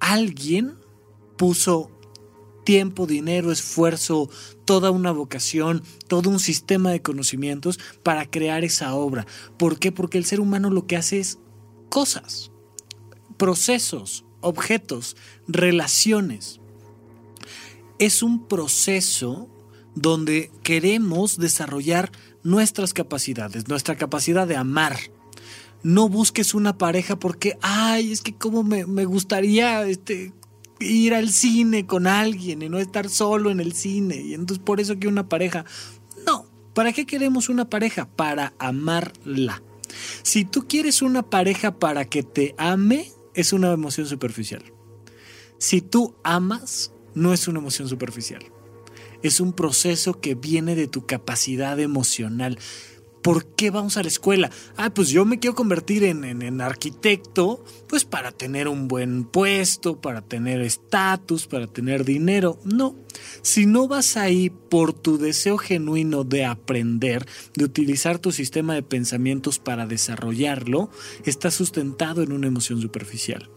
[0.00, 0.76] alguien
[1.36, 1.90] puso
[2.64, 4.30] tiempo, dinero, esfuerzo,
[4.64, 9.26] toda una vocación, todo un sistema de conocimientos para crear esa obra.
[9.58, 9.92] ¿Por qué?
[9.92, 11.38] Porque el ser humano lo que hace es
[11.88, 12.50] cosas,
[13.36, 15.16] procesos, objetos,
[15.46, 16.60] relaciones.
[17.98, 19.48] Es un proceso
[19.94, 22.10] donde queremos desarrollar
[22.42, 24.98] nuestras capacidades, nuestra capacidad de amar.
[25.84, 30.32] No busques una pareja porque, ay, es que como me, me gustaría este,
[30.80, 34.16] ir al cine con alguien y no estar solo en el cine.
[34.16, 35.64] Y entonces por eso que una pareja.
[36.26, 38.08] No, ¿para qué queremos una pareja?
[38.08, 39.62] Para amarla.
[40.22, 44.64] Si tú quieres una pareja para que te ame, es una emoción superficial.
[45.58, 48.44] Si tú amas, no es una emoción superficial.
[49.22, 52.58] Es un proceso que viene de tu capacidad emocional.
[53.24, 54.50] ¿Por qué vamos a la escuela?
[54.76, 60.20] Ah, pues yo me quiero convertir en, arquitecto, pues para tener un buen puesto, para
[60.20, 62.58] tener estatus, para tener dinero.
[62.66, 62.94] No,
[63.40, 68.82] si no vas ahí por tu deseo genuino de aprender, de utilizar tu sistema de
[68.82, 70.90] pensamientos para desarrollarlo,
[71.24, 73.48] estás sustentado en una emoción superficial.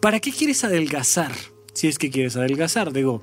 [0.00, 1.30] ¿Para qué quieres adelgazar?
[1.72, 3.22] Si es que quieres adelgazar, digo,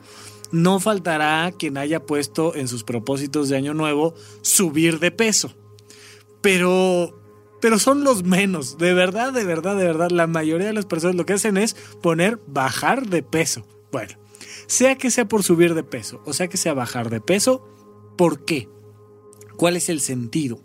[0.54, 5.54] no faltará quien haya puesto en sus propósitos de año nuevo subir de peso
[6.42, 7.18] pero
[7.62, 8.78] pero son los menos.
[8.78, 11.76] De verdad, de verdad, de verdad, la mayoría de las personas lo que hacen es
[12.02, 13.66] poner bajar de peso.
[13.92, 14.18] Bueno,
[14.66, 17.68] sea que sea por subir de peso, o sea que sea bajar de peso,
[18.18, 18.68] ¿por qué?
[19.56, 20.60] ¿Cuál es el sentido?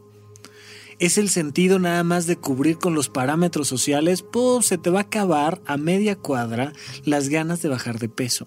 [0.99, 4.23] ¿Es el sentido nada más de cubrir con los parámetros sociales?
[4.23, 6.73] Pues se te va a acabar a media cuadra
[7.05, 8.47] las ganas de bajar de peso.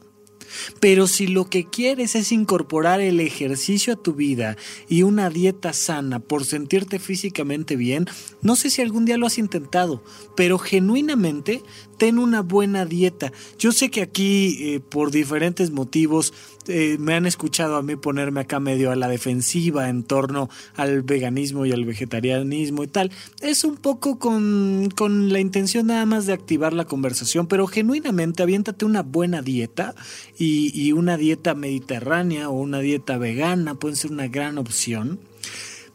[0.79, 4.57] Pero si lo que quieres es incorporar el ejercicio a tu vida
[4.87, 8.07] y una dieta sana por sentirte físicamente bien,
[8.41, 10.03] no sé si algún día lo has intentado,
[10.35, 11.61] pero genuinamente
[11.97, 13.31] ten una buena dieta.
[13.57, 16.33] Yo sé que aquí, eh, por diferentes motivos,
[16.69, 21.01] eh, me han escuchado a mí ponerme acá medio a la defensiva en torno al
[21.01, 23.11] veganismo y al vegetarianismo y tal.
[23.41, 28.43] Es un poco con, con la intención nada más de activar la conversación, pero genuinamente
[28.43, 29.95] aviéntate una buena dieta
[30.37, 35.19] y, y una dieta mediterránea o una dieta vegana puede ser una gran opción.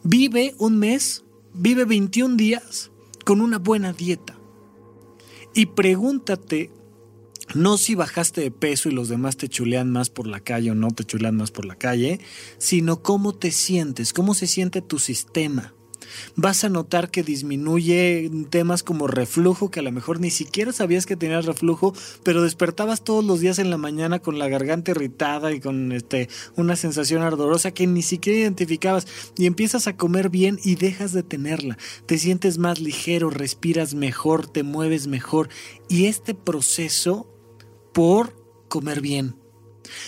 [0.03, 2.91] Vive un mes, vive 21 días
[3.23, 4.35] con una buena dieta
[5.55, 6.69] y pregúntate
[7.53, 10.75] no si bajaste de peso y los demás te chulean más por la calle o
[10.75, 12.19] no te chulean más por la calle,
[12.57, 15.73] sino cómo te sientes, cómo se siente tu sistema.
[16.35, 21.05] Vas a notar que disminuye temas como reflujo, que a lo mejor ni siquiera sabías
[21.05, 25.51] que tenías reflujo, pero despertabas todos los días en la mañana con la garganta irritada
[25.53, 30.59] y con este, una sensación ardorosa que ni siquiera identificabas y empiezas a comer bien
[30.63, 31.77] y dejas de tenerla.
[32.05, 35.49] Te sientes más ligero, respiras mejor, te mueves mejor
[35.89, 37.34] y este proceso
[37.95, 38.35] por
[38.67, 39.37] comer bien.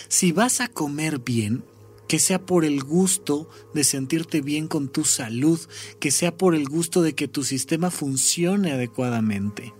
[0.08, 1.64] Si vas a comer bien,
[2.06, 5.58] que sea por el gusto de sentirte bien con tu salud,
[5.98, 9.72] que sea por el gusto de que tu sistema funcione adecuadamente,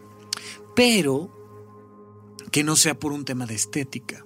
[0.74, 1.30] pero
[2.50, 4.24] que no sea por un tema de estética.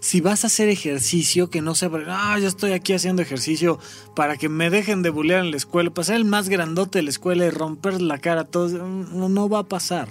[0.00, 3.78] Si vas a hacer ejercicio, que no sea, ah, yo estoy aquí haciendo ejercicio
[4.16, 7.10] para que me dejen de bulear en la escuela, pasar el más grandote de la
[7.10, 10.08] escuela y romper la cara a todos, no, no va a pasar.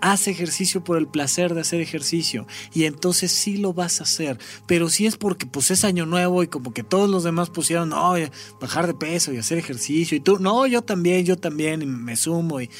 [0.00, 4.38] Haz ejercicio por el placer de hacer ejercicio y entonces sí lo vas a hacer.
[4.66, 7.90] Pero si es porque pues es año nuevo y como que todos los demás pusieron,
[7.90, 8.14] no,
[8.60, 12.16] bajar de peso y hacer ejercicio y tú, no, yo también, yo también y me
[12.16, 12.70] sumo y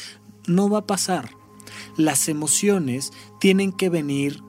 [0.47, 1.31] no va a pasar.
[1.97, 4.43] Las emociones tienen que venir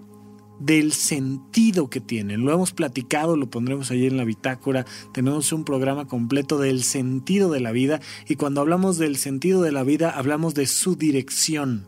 [0.60, 2.44] del sentido que tienen.
[2.44, 4.86] Lo hemos platicado, lo pondremos ahí en la bitácora.
[5.14, 9.72] Tenemos un programa completo del sentido de la vida y cuando hablamos del sentido de
[9.72, 11.88] la vida hablamos de su dirección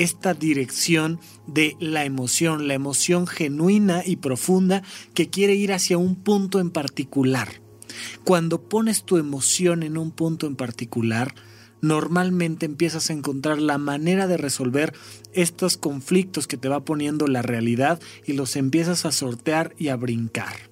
[0.00, 4.82] esta dirección de la emoción, la emoción genuina y profunda
[5.12, 7.60] que quiere ir hacia un punto en particular.
[8.24, 11.34] Cuando pones tu emoción en un punto en particular,
[11.82, 14.94] normalmente empiezas a encontrar la manera de resolver
[15.34, 19.96] estos conflictos que te va poniendo la realidad y los empiezas a sortear y a
[19.96, 20.70] brincar.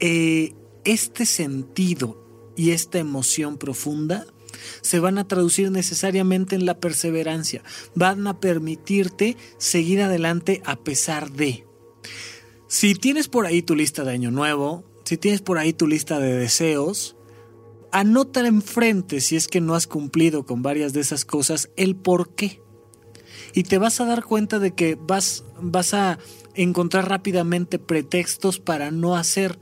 [0.00, 4.26] Eh, este sentido y esta emoción profunda
[4.82, 7.62] se van a traducir necesariamente en la perseverancia,
[7.94, 11.66] van a permitirte seguir adelante a pesar de.
[12.68, 16.20] Si tienes por ahí tu lista de año nuevo, si tienes por ahí tu lista
[16.20, 17.16] de deseos,
[17.92, 22.34] anota enfrente si es que no has cumplido con varias de esas cosas el por
[22.34, 22.62] qué.
[23.52, 26.18] Y te vas a dar cuenta de que vas, vas a
[26.54, 29.58] encontrar rápidamente pretextos para no hacer.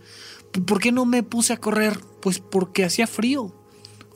[0.66, 1.98] ¿Por qué no me puse a correr?
[2.20, 3.54] Pues porque hacía frío.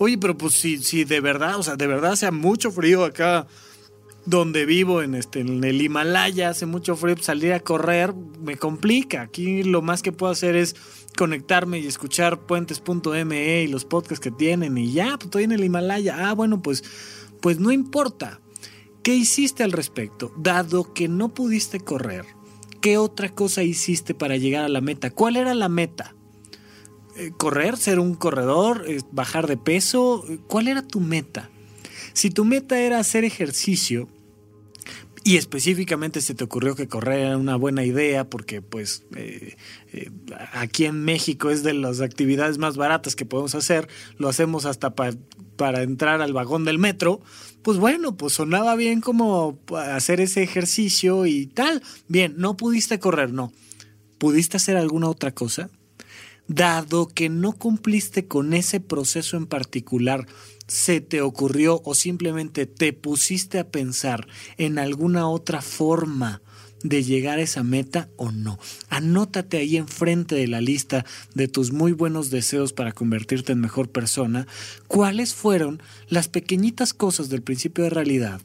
[0.02, 3.46] Oye, pero pues si, si de verdad, o sea, de verdad hace mucho frío acá
[4.26, 8.56] donde vivo, en, este, en el Himalaya, hace mucho frío, pues, salir a correr me
[8.56, 9.22] complica.
[9.22, 10.74] Aquí lo más que puedo hacer es
[11.16, 15.62] conectarme y escuchar puentes.me y los podcasts que tienen y ya, pues estoy en el
[15.62, 16.28] Himalaya.
[16.28, 16.82] Ah, bueno, pues,
[17.40, 18.40] pues no importa.
[19.04, 20.32] ¿Qué hiciste al respecto?
[20.36, 22.24] Dado que no pudiste correr,
[22.80, 25.12] ¿qué otra cosa hiciste para llegar a la meta?
[25.12, 26.16] ¿Cuál era la meta?
[27.16, 27.76] Eh, ¿Correr?
[27.76, 28.84] ¿Ser un corredor?
[28.86, 30.24] Eh, ¿Bajar de peso?
[30.46, 31.50] ¿Cuál era tu meta?
[32.12, 34.08] Si tu meta era hacer ejercicio,
[35.24, 39.54] y específicamente se te ocurrió que correr era una buena idea porque pues eh,
[40.52, 44.94] aquí en México es de las actividades más baratas que podemos hacer, lo hacemos hasta
[44.94, 47.20] para entrar al vagón del metro,
[47.62, 51.82] pues bueno, pues sonaba bien como hacer ese ejercicio y tal.
[52.08, 53.52] Bien, no pudiste correr, no.
[54.18, 55.70] ¿Pudiste hacer alguna otra cosa?
[56.48, 60.26] Dado que no cumpliste con ese proceso en particular,
[60.66, 64.26] se te ocurrió o simplemente te pusiste a pensar
[64.58, 66.42] en alguna otra forma
[66.82, 68.58] de llegar a esa meta o no.
[68.88, 73.90] Anótate ahí enfrente de la lista de tus muy buenos deseos para convertirte en mejor
[73.90, 74.46] persona,
[74.88, 78.40] cuáles fueron las pequeñitas cosas del principio de realidad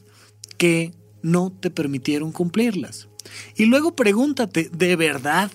[0.56, 3.08] que no te permitieron cumplirlas.
[3.56, 5.50] Y luego pregúntate, ¿de verdad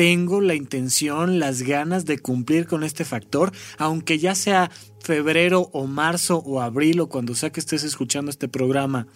[0.00, 5.86] tengo la intención, las ganas de cumplir con este factor, aunque ya sea febrero o
[5.86, 9.08] marzo o abril o cuando sea que estés escuchando este programa.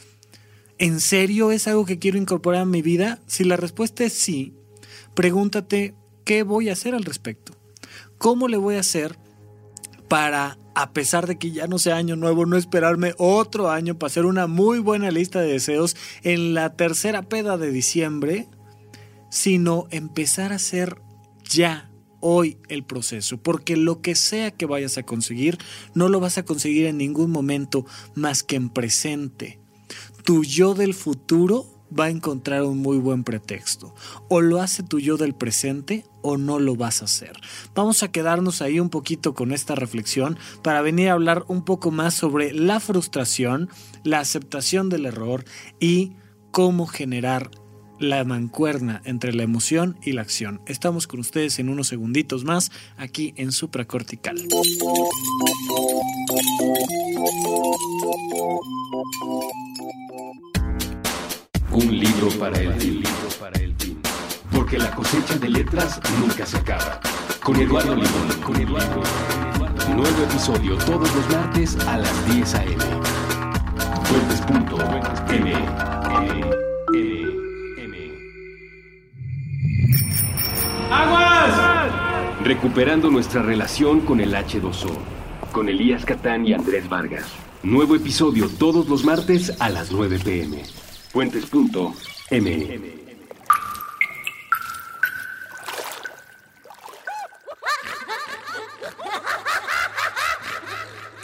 [0.76, 3.22] ¿En serio es algo que quiero incorporar a mi vida?
[3.26, 4.52] Si la respuesta es sí,
[5.14, 7.54] pregúntate qué voy a hacer al respecto.
[8.18, 9.16] ¿Cómo le voy a hacer
[10.08, 14.08] para, a pesar de que ya no sea año nuevo, no esperarme otro año para
[14.08, 18.48] hacer una muy buena lista de deseos en la tercera peda de diciembre?
[19.34, 21.02] Sino empezar a hacer
[21.42, 25.58] ya hoy el proceso, porque lo que sea que vayas a conseguir,
[25.92, 29.58] no lo vas a conseguir en ningún momento más que en presente.
[30.22, 33.92] Tu yo del futuro va a encontrar un muy buen pretexto.
[34.28, 37.32] O lo hace tu yo del presente o no lo vas a hacer.
[37.74, 41.90] Vamos a quedarnos ahí un poquito con esta reflexión para venir a hablar un poco
[41.90, 43.68] más sobre la frustración,
[44.04, 45.44] la aceptación del error
[45.80, 46.12] y
[46.52, 47.50] cómo generar
[48.04, 50.60] la mancuerna entre la emoción y la acción.
[50.66, 54.36] Estamos con ustedes en unos segunditos más aquí en supracortical.
[61.72, 63.02] Un libro para el fin.
[63.40, 63.74] para el
[64.52, 67.00] Porque la cosecha de letras nunca se acaba.
[67.42, 68.28] Con Eduardo Limón.
[68.42, 69.02] Con Eduardo.
[69.94, 72.84] Nuevo episodio todos los martes a las 10 a.m.
[74.04, 75.54] Fuentes.m.
[82.42, 84.90] Recuperando nuestra relación con el H2O,
[85.52, 87.24] con Elías Catán y Andrés Vargas.
[87.62, 90.62] Nuevo episodio todos los martes a las 9 pm.
[91.10, 93.03] Fuentes.m.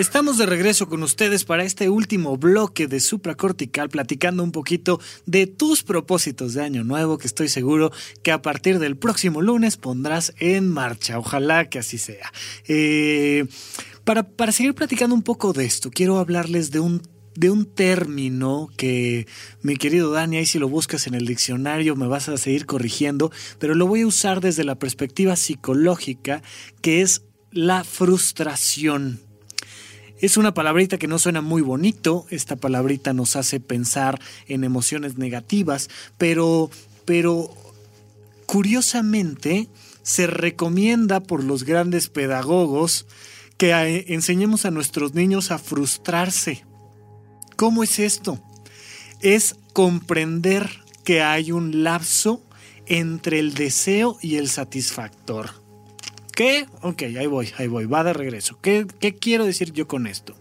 [0.00, 5.46] Estamos de regreso con ustedes para este último bloque de supracortical, platicando un poquito de
[5.46, 10.32] tus propósitos de año nuevo, que estoy seguro que a partir del próximo lunes pondrás
[10.38, 11.18] en marcha.
[11.18, 12.32] Ojalá que así sea.
[12.66, 13.44] Eh,
[14.04, 17.02] para, para seguir platicando un poco de esto, quiero hablarles de un
[17.34, 19.26] de un término que
[19.60, 23.30] mi querido Dani, ahí si lo buscas en el diccionario me vas a seguir corrigiendo,
[23.58, 26.42] pero lo voy a usar desde la perspectiva psicológica,
[26.80, 29.29] que es la frustración.
[30.20, 35.16] Es una palabrita que no suena muy bonito, esta palabrita nos hace pensar en emociones
[35.16, 36.70] negativas, pero,
[37.06, 37.50] pero
[38.44, 39.68] curiosamente
[40.02, 43.06] se recomienda por los grandes pedagogos
[43.56, 46.64] que enseñemos a nuestros niños a frustrarse.
[47.56, 48.38] ¿Cómo es esto?
[49.20, 50.68] Es comprender
[51.02, 52.42] que hay un lapso
[52.86, 55.59] entre el deseo y el satisfactor.
[56.40, 56.66] ¿Qué?
[56.80, 58.58] Ok, ahí voy, ahí voy, va de regreso.
[58.62, 60.34] ¿Qué, ¿Qué quiero decir yo con esto?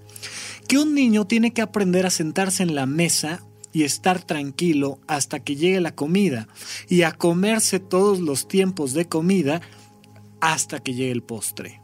[0.66, 5.42] Que un niño tiene que aprender a sentarse en la mesa y estar tranquilo hasta
[5.42, 6.48] que llegue la comida
[6.88, 9.60] y a comerse todos los tiempos de comida
[10.40, 11.82] hasta que llegue el postre.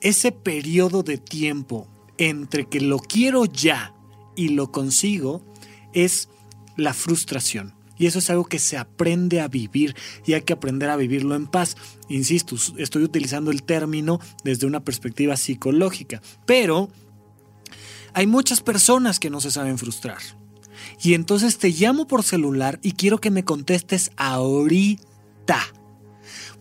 [0.00, 1.86] Ese periodo de tiempo
[2.18, 3.94] entre que lo quiero ya
[4.34, 5.46] y lo consigo
[5.92, 6.28] es
[6.76, 7.79] la frustración.
[8.00, 9.94] Y eso es algo que se aprende a vivir
[10.24, 11.76] y hay que aprender a vivirlo en paz.
[12.08, 16.88] Insisto, estoy utilizando el término desde una perspectiva psicológica, pero
[18.14, 20.16] hay muchas personas que no se saben frustrar.
[21.02, 25.60] Y entonces te llamo por celular y quiero que me contestes ahorita.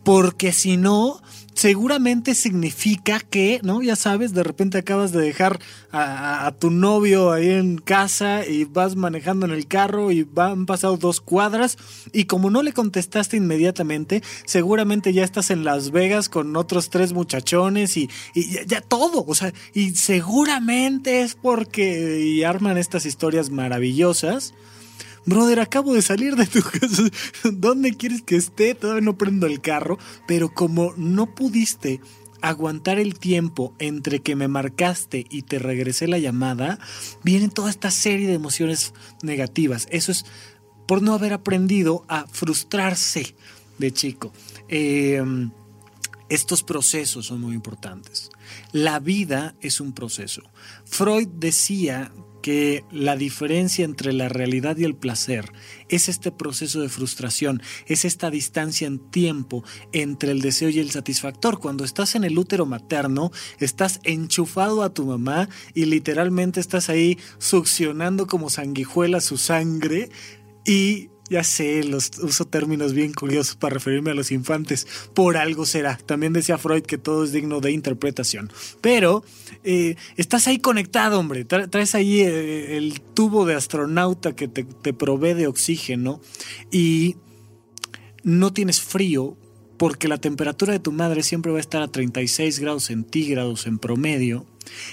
[0.03, 1.21] Porque si no,
[1.59, 3.81] seguramente significa que, ¿no?
[3.81, 5.59] Ya sabes, de repente acabas de dejar
[5.91, 10.95] a, tu novio ahí en casa y vas manejando en el carro y han pasado
[10.95, 11.77] dos cuadras
[12.13, 17.11] y como no le contestaste inmediatamente, seguramente ya estás en Las Vegas con otros tres
[17.11, 23.49] muchachones y, ya, ya, todo, o sea, y seguramente es porque y arman estas historias
[23.49, 24.53] maravillosas
[25.29, 27.03] brother, acabo de salir de tu casa,
[27.51, 28.75] ¿dónde quieres que esté?
[28.75, 32.01] Todavía no prendo el carro, pero como no pudiste
[32.41, 36.79] aguantar el tiempo entre que me marcaste y te regresé la llamada,
[37.23, 39.87] viene toda esta serie de emociones negativas.
[39.91, 40.25] Eso es
[40.87, 43.35] por no haber aprendido a frustrarse
[43.77, 44.33] de chico.
[44.67, 45.51] Em,
[46.29, 48.29] estos procesos son muy importantes.
[48.71, 50.43] La vida es un proceso.
[50.85, 52.11] Freud decía
[52.41, 55.51] que la diferencia entre la realidad y el placer
[55.89, 60.91] es este proceso de frustración, es esta distancia en tiempo entre el deseo y el
[60.91, 61.59] satisfactor.
[61.59, 67.17] Cuando estás en el útero materno, estás enchufado a tu mamá y literalmente estás ahí
[67.37, 70.09] succionando como sanguijuela su sangre
[70.65, 74.87] y ya sé, los uso términos bien curiosos para referirme a los infantes.
[75.13, 75.97] Por algo será.
[75.97, 78.51] También decía Freud que todo es digno de interpretación.
[78.81, 79.23] Pero
[79.63, 81.45] eh, estás ahí conectado, hombre.
[81.45, 86.21] Traes ahí eh, el tubo de astronauta que te, te provee de oxígeno
[86.71, 87.15] y
[88.23, 89.37] no tienes frío
[89.79, 93.79] porque la temperatura de tu madre siempre va a estar a 36 grados centígrados en
[93.79, 94.45] promedio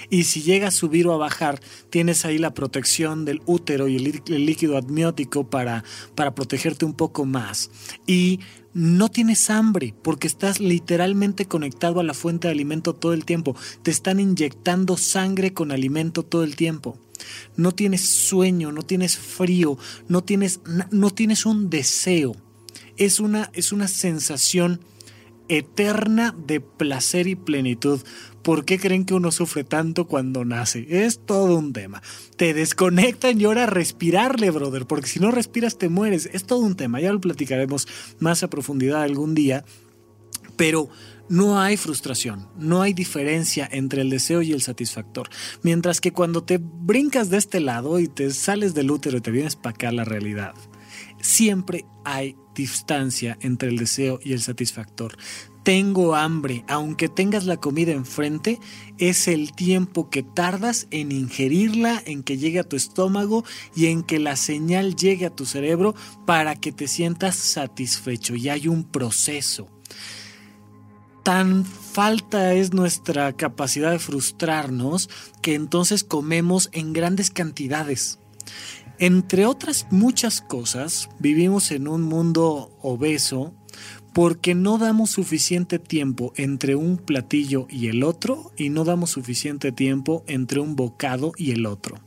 [0.09, 1.59] y si llega a subir o a bajar,
[1.89, 5.83] tienes ahí la protección del útero y el, líquido amniótico para,
[6.15, 7.69] para protegerte un poco más.
[8.07, 8.39] Y
[8.73, 13.55] no tienes hambre porque estás literalmente conectado a la fuente de alimento todo el tiempo.
[13.83, 16.97] Te están inyectando sangre con alimento todo el tiempo.
[17.55, 19.77] No tienes sueño, no tienes frío,
[20.07, 20.61] no tienes,
[20.91, 22.35] no tienes un deseo.
[22.97, 24.81] Es una, es una sensación
[25.49, 28.01] eterna de placer y plenitud
[28.47, 30.87] ¿Por qué creen que uno sufre tanto cuando nace?
[30.89, 32.01] Es todo un tema.
[32.37, 36.29] Te desconectan y ahora respirarle, brother, porque si no respiras te mueres.
[36.31, 37.01] Es todo un tema.
[37.01, 37.89] Ya lo platicaremos
[38.19, 39.65] más a profundidad algún día.
[40.55, 40.87] Pero
[41.27, 45.27] no hay frustración, no hay diferencia entre el deseo y el satisfactor.
[45.61, 49.31] Mientras que cuando te brincas de este lado y te sales del útero y te
[49.31, 50.53] vienes para acá la realidad,
[51.27, 55.17] siempre hay distancia entre el deseo y el satisfactor
[55.67, 58.57] tengo hambre, aunque tengas la comida enfrente,
[58.99, 63.43] es el tiempo que tardas en ingerirla, en que llegue a tu estómago
[63.75, 65.93] y en que la señal llegue a tu cerebro
[66.25, 68.33] para que te sientas satisfecho.
[68.35, 69.67] Y hay un proceso.
[71.25, 75.09] Tan falta es nuestra capacidad de frustrarnos
[75.41, 78.19] que entonces comemos en grandes cantidades.
[78.99, 83.53] Entre otras muchas cosas, vivimos en un mundo obeso,
[84.11, 89.71] porque no damos suficiente tiempo entre un platillo y el otro y no damos suficiente
[89.71, 91.99] tiempo entre un bocado y el otro.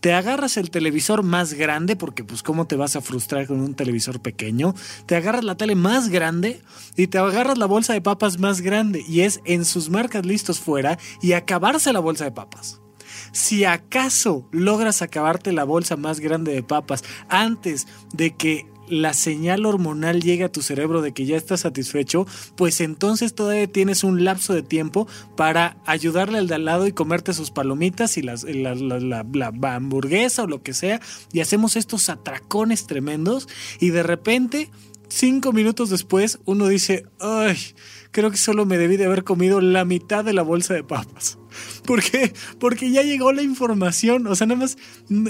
[0.00, 3.74] Te agarras el televisor más grande, porque pues cómo te vas a frustrar con un
[3.74, 4.74] televisor pequeño,
[5.06, 6.60] te agarras la tele más grande
[6.96, 10.58] y te agarras la bolsa de papas más grande y es en sus marcas listos
[10.58, 12.80] fuera y acabarse la bolsa de papas.
[13.36, 19.66] Si acaso logras acabarte la bolsa más grande de papas antes de que la señal
[19.66, 22.26] hormonal llega a tu cerebro de que ya estás satisfecho,
[22.56, 25.06] pues entonces todavía tienes un lapso de tiempo
[25.36, 28.36] para ayudarle al de al lado y comerte sus palomitas y la,
[28.74, 31.02] la, hamburguesa o lo que sea.
[31.30, 33.48] Y hacemos estos atracones tremendos
[33.80, 34.70] y de repente,
[35.08, 37.58] cinco minutos después, uno dice, ay,
[38.12, 41.36] creo que solo me debí de haber comido la mitad de la bolsa de papas.
[41.84, 42.32] ¿Por qué?
[42.58, 44.26] Porque ya llegó la información.
[44.26, 44.76] O sea, nada más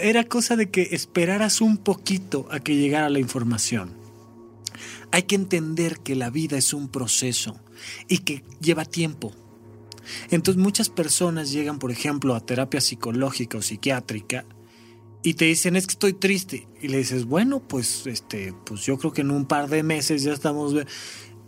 [0.00, 3.94] era cosa de que esperaras un poquito a que llegara la información.
[5.12, 7.60] Hay que entender que la vida es un proceso
[8.08, 9.34] y que lleva tiempo.
[10.30, 14.46] Entonces muchas personas llegan, por ejemplo, a terapia psicológica o psiquiátrica
[15.26, 18.96] y te dicen es que estoy triste y le dices bueno pues este pues yo
[18.96, 20.72] creo que en un par de meses ya estamos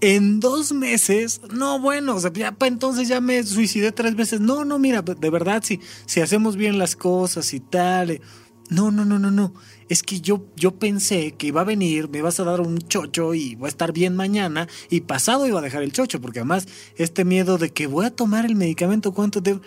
[0.00, 4.40] en dos meses, no, bueno, o sea, ya para entonces ya me suicidé tres veces.
[4.40, 8.10] No, no, mira, de verdad, si, si hacemos bien las cosas y tal.
[8.10, 8.20] Eh,
[8.70, 9.54] no, no, no, no, no.
[9.88, 13.34] Es que yo, yo pensé que iba a venir, me vas a dar un chocho
[13.34, 16.68] y voy a estar bien mañana y pasado iba a dejar el chocho, porque además
[16.96, 19.58] este miedo de que voy a tomar el medicamento, ¿cuánto te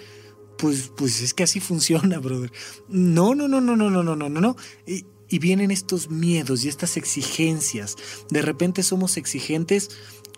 [0.58, 2.52] pues, pues es que así funciona, brother.
[2.88, 4.56] No, no, no, no, no, no, no, no, no.
[4.86, 7.96] Y, y vienen estos miedos y estas exigencias.
[8.30, 9.90] De repente somos exigentes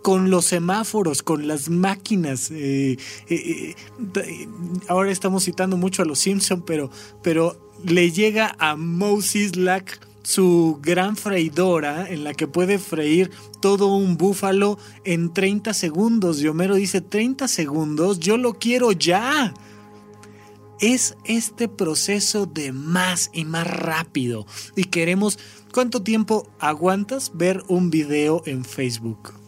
[0.03, 2.51] con los semáforos, con las máquinas.
[2.51, 2.97] Eh,
[3.29, 3.75] eh,
[4.15, 4.47] eh,
[4.87, 6.91] ahora estamos citando mucho a los Simpson, pero,
[7.23, 13.31] pero le llega a Moses Lack su gran freidora en la que puede freír
[13.61, 16.41] todo un búfalo en 30 segundos.
[16.41, 19.53] Y Homero dice, 30 segundos, yo lo quiero ya.
[20.79, 24.45] Es este proceso de más y más rápido.
[24.75, 25.39] Y queremos,
[25.73, 29.42] ¿cuánto tiempo aguantas ver un video en Facebook?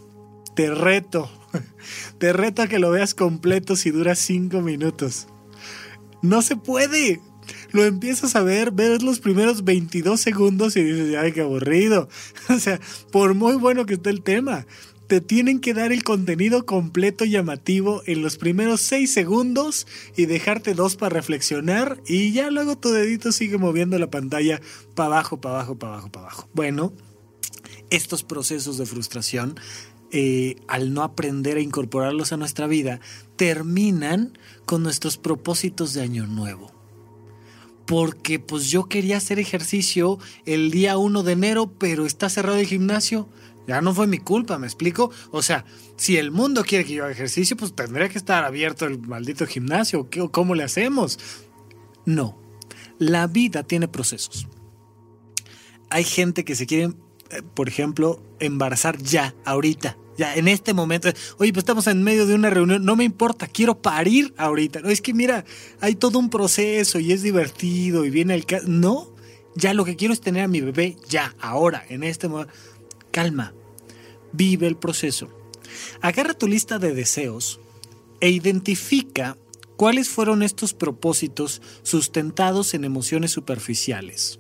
[0.56, 1.30] Te reto,
[2.18, 5.28] te reto a que lo veas completo si dura 5 minutos.
[6.22, 7.22] No se puede,
[7.72, 12.10] lo empiezas a ver, ves los primeros 22 segundos y dices, ay, qué aburrido.
[12.50, 12.80] O sea,
[13.12, 14.66] por muy bueno que esté el tema,
[15.08, 20.74] te tienen que dar el contenido completo llamativo en los primeros 6 segundos y dejarte
[20.74, 24.62] dos para reflexionar y ya luego tu dedito sigue moviendo la pantalla
[24.96, 26.50] para abajo, para abajo, para abajo, para abajo.
[26.54, 26.94] Bueno,
[27.90, 29.60] estos procesos de frustración,
[30.12, 33.00] eh, al no aprender a incorporarlos a nuestra vida,
[33.36, 36.76] terminan con nuestros propósitos de año nuevo
[37.86, 42.66] porque pues yo quería hacer ejercicio el día 1 de enero, pero está cerrado el
[42.66, 43.30] gimnasio.
[43.68, 45.12] Ya no fue mi culpa, ¿me explico?
[45.32, 45.66] O sea,
[45.98, 49.48] si el mundo quiere que yo haga ejercicio, pues tendría que estar abierto el maldito
[49.48, 50.08] gimnasio.
[50.32, 51.20] ¿Cómo le hacemos?
[52.06, 52.38] No,
[53.00, 54.48] la vida tiene procesos.
[55.90, 56.94] Hay gente que se quiere,
[57.54, 59.98] por ejemplo, embarazar ya, ahorita.
[60.18, 61.10] Ya, en este momento,
[61.40, 64.80] oye, pues estamos en medio de una reunión, no me importa, quiero parir ahorita.
[64.80, 65.44] No, es que mira,
[65.82, 68.66] hay todo un proceso y es divertido y viene el caso.
[68.68, 69.14] No,
[69.56, 72.54] ya lo que quiero es tener a mi bebé ya, ahora, en este momento.
[73.12, 73.54] Calma,
[74.32, 75.30] vive el proceso.
[76.02, 77.60] Agarra tu lista de deseos
[78.22, 79.38] e identifica
[79.76, 84.40] cuáles fueron estos propósitos sustentados en emociones superficiales.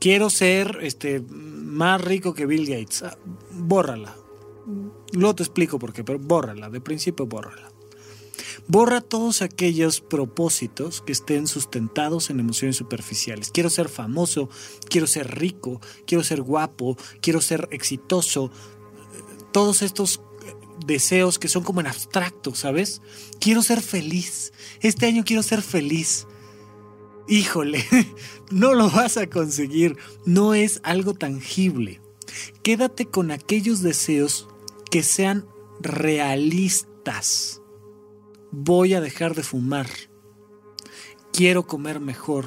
[0.00, 3.04] Quiero ser este, más rico que Bill Gates.
[3.04, 3.16] Ah,
[3.52, 4.16] bórrala,
[5.12, 7.70] Luego te explico por qué, pero bórrala, de principio bórrala.
[8.68, 13.50] Borra todos aquellos propósitos que estén sustentados en emociones superficiales.
[13.50, 14.48] Quiero ser famoso,
[14.88, 18.52] quiero ser rico, quiero ser guapo, quiero ser exitoso.
[19.52, 20.20] Todos estos
[20.86, 23.02] deseos que son como en abstracto, ¿sabes?
[23.40, 24.52] Quiero ser feliz.
[24.80, 26.26] Este año quiero ser feliz.
[27.28, 27.84] Híjole,
[28.50, 29.96] no lo vas a conseguir.
[30.24, 32.00] No es algo tangible.
[32.62, 34.48] Quédate con aquellos deseos
[34.90, 35.46] que sean
[35.80, 37.62] realistas.
[38.50, 39.88] Voy a dejar de fumar.
[41.32, 42.46] Quiero comer mejor.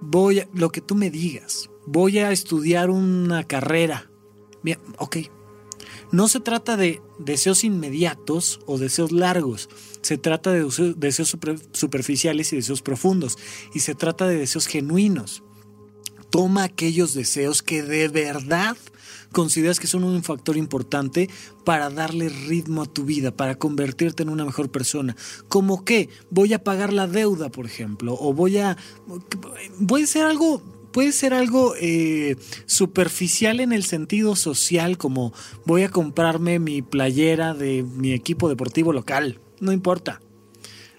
[0.00, 1.70] Voy a, lo que tú me digas.
[1.86, 4.10] Voy a estudiar una carrera.
[4.62, 5.18] Bien, ok.
[6.12, 9.68] No se trata de deseos inmediatos o deseos largos.
[10.02, 10.64] Se trata de
[10.96, 11.36] deseos
[11.72, 13.36] superficiales y deseos profundos.
[13.74, 15.42] Y se trata de deseos genuinos.
[16.30, 18.76] Toma aquellos deseos que de verdad
[19.32, 21.28] consideras que son un factor importante
[21.64, 25.16] para darle ritmo a tu vida, para convertirte en una mejor persona.
[25.48, 28.76] Como que voy a pagar la deuda, por ejemplo, o voy a...
[29.86, 30.62] Puede ser algo
[30.92, 32.36] puede ser algo eh,
[32.66, 35.32] superficial en el sentido social, como
[35.64, 39.40] voy a comprarme mi playera de mi equipo deportivo local.
[39.60, 40.20] No importa.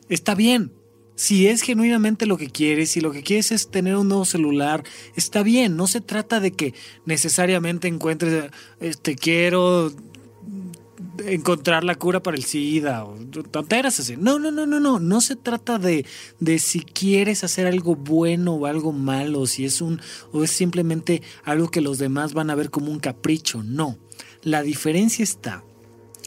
[0.10, 0.72] Está bien
[1.20, 4.86] si es genuinamente lo que quieres, si lo que quieres es tener un nuevo celular,
[5.18, 6.74] está bien, no se trata de que
[7.04, 9.92] necesariamente encuentres, este, quiero
[11.26, 13.16] encontrar la cura para el SIDA o
[13.52, 14.16] tonteras así.
[14.18, 16.06] No, no, no, no, no, no se trata de,
[16.40, 20.02] de si quieres hacer algo bueno o algo malo, si es un
[20.32, 23.98] o es simplemente algo que los demás van a ver como un capricho, no.
[24.44, 25.64] La diferencia está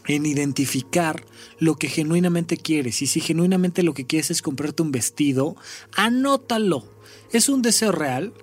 [0.07, 1.25] en identificar
[1.59, 3.03] lo que genuinamente quieres.
[3.03, 5.57] Y si genuinamente lo que quieres es comprarte un vestido,
[5.97, 6.85] anótalo.
[7.33, 8.35] ¿Es un deseo real?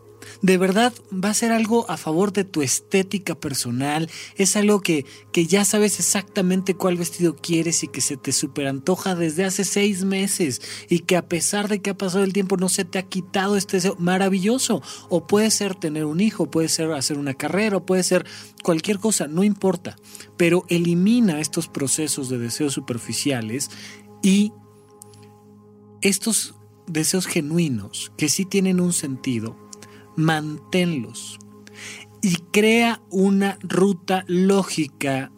[0.42, 5.06] De verdad va a ser algo a favor de tu estética personal, es algo que,
[5.32, 10.06] que ya sabes exactamente cuál vestido quieres y que se te superantoja desde hace seis
[10.06, 13.04] meses y que a pesar de que ha pasado el tiempo no se te ha
[13.04, 13.96] quitado este deseo.
[14.00, 14.82] Maravilloso.
[15.10, 18.26] O puede ser tener un hijo, puede ser hacer una carrera, o puede ser
[18.64, 19.96] cualquier cosa, no importa,
[20.38, 23.70] pero elimina estos procesos de deseos superficiales
[24.22, 24.54] y
[26.02, 26.56] estos
[26.88, 29.69] deseos genuinos que sí tienen un sentido
[30.20, 31.40] manténlos
[32.22, 35.32] y crea una ruta lógica,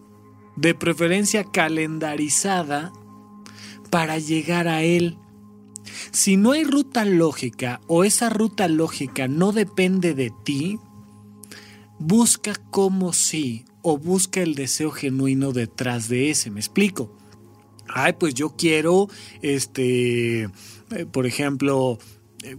[0.55, 2.91] de preferencia calendarizada,
[3.89, 5.17] para llegar a él.
[6.11, 10.79] Si no hay ruta lógica o esa ruta lógica no depende de ti,
[11.99, 16.49] busca como sí o busca el deseo genuino detrás de ese.
[16.49, 17.15] ¿Me explico?
[17.88, 19.09] Ay, pues yo quiero,
[19.41, 20.49] este, eh,
[21.11, 21.99] por ejemplo,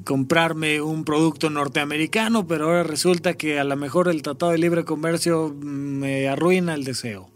[0.05, 4.85] comprarme un producto norteamericano, pero ahora resulta que a lo mejor el Tratado de Libre
[4.85, 7.31] Comercio me arruina el deseo.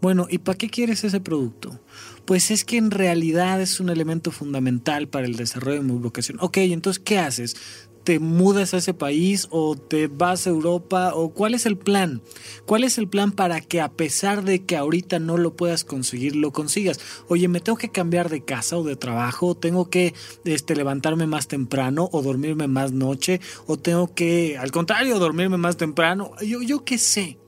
[0.00, 1.80] Bueno, ¿y para qué quieres ese producto?
[2.26, 6.38] Pues es que en realidad es un elemento fundamental para el desarrollo de mi vocación.
[6.40, 7.56] Ok, entonces, ¿qué haces?
[8.04, 12.22] Te mudas a ese país o te vas a Europa o cuál es el plan?
[12.66, 16.36] ¿Cuál es el plan para que a pesar de que ahorita no lo puedas conseguir,
[16.36, 17.00] lo consigas?
[17.28, 21.48] Oye, me tengo que cambiar de casa o de trabajo, tengo que este, levantarme más
[21.48, 26.32] temprano o dormirme más noche o tengo que, al contrario, dormirme más temprano.
[26.46, 27.38] Yo, yo qué sé,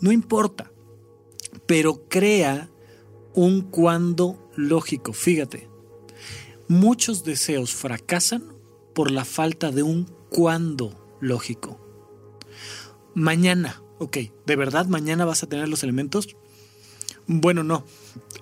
[0.00, 0.70] no importa,
[1.66, 2.70] pero crea
[3.34, 5.12] un cuando lógico.
[5.12, 5.68] Fíjate,
[6.68, 8.53] muchos deseos fracasan
[8.94, 11.80] por la falta de un cuándo lógico.
[13.14, 16.36] Mañana, ok, ¿de verdad mañana vas a tener los elementos?
[17.26, 17.84] Bueno, no.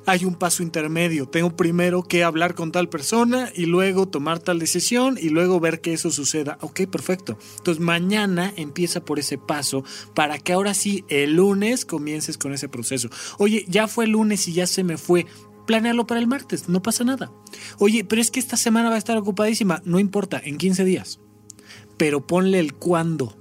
[0.06, 1.28] Hay un paso intermedio.
[1.28, 5.80] Tengo primero que hablar con tal persona y luego tomar tal decisión y luego ver
[5.80, 6.58] que eso suceda.
[6.60, 7.38] Ok, perfecto.
[7.58, 9.84] Entonces mañana empieza por ese paso
[10.14, 13.08] para que ahora sí el lunes comiences con ese proceso.
[13.38, 15.26] Oye, ya fue el lunes y ya se me fue
[15.66, 17.32] planearlo para el martes, no pasa nada.
[17.78, 21.20] Oye, pero es que esta semana va a estar ocupadísima, no importa, en 15 días.
[21.96, 23.36] Pero ponle el cuándo.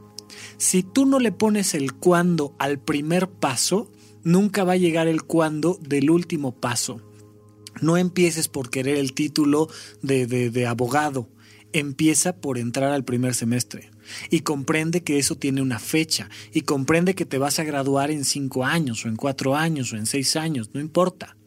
[0.58, 3.92] Si tú no le pones el cuándo al primer paso,
[4.24, 7.02] nunca va a llegar el cuándo del último paso.
[7.82, 9.70] No empieces por querer el título
[10.02, 11.30] de, de, de abogado,
[11.74, 13.90] empieza por entrar al primer semestre
[14.30, 18.26] y comprende que eso tiene una fecha y comprende que te vas a graduar en
[18.26, 21.38] cinco años o en cuatro años o en seis años, no importa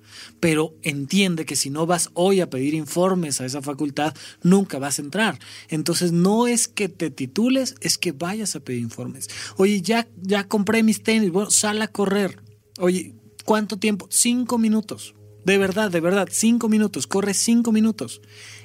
[0.44, 4.98] pero entiende que si no vas hoy a pedir informes a esa facultad, nunca vas
[4.98, 5.38] a entrar.
[5.70, 9.30] Entonces no es que te titules, es que vayas a pedir informes.
[9.56, 12.42] Oye, ya, ya compré mis tenis, bueno, sal a correr.
[12.78, 13.14] Oye,
[13.46, 14.06] ¿cuánto tiempo?
[14.10, 15.14] Cinco minutos.
[15.46, 18.20] De verdad, de verdad, cinco minutos, corre cinco minutos.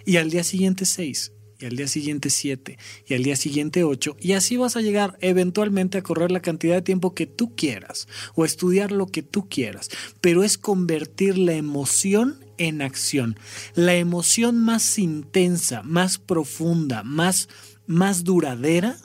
[0.06, 4.18] Y al día siguiente seis y al día siguiente 7 y al día siguiente 8
[4.20, 8.08] y así vas a llegar eventualmente a correr la cantidad de tiempo que tú quieras
[8.36, 9.90] o estudiar lo que tú quieras,
[10.22, 13.38] pero es convertir la emoción en acción.
[13.74, 17.50] La emoción más intensa, más profunda, más
[17.90, 18.98] más duradera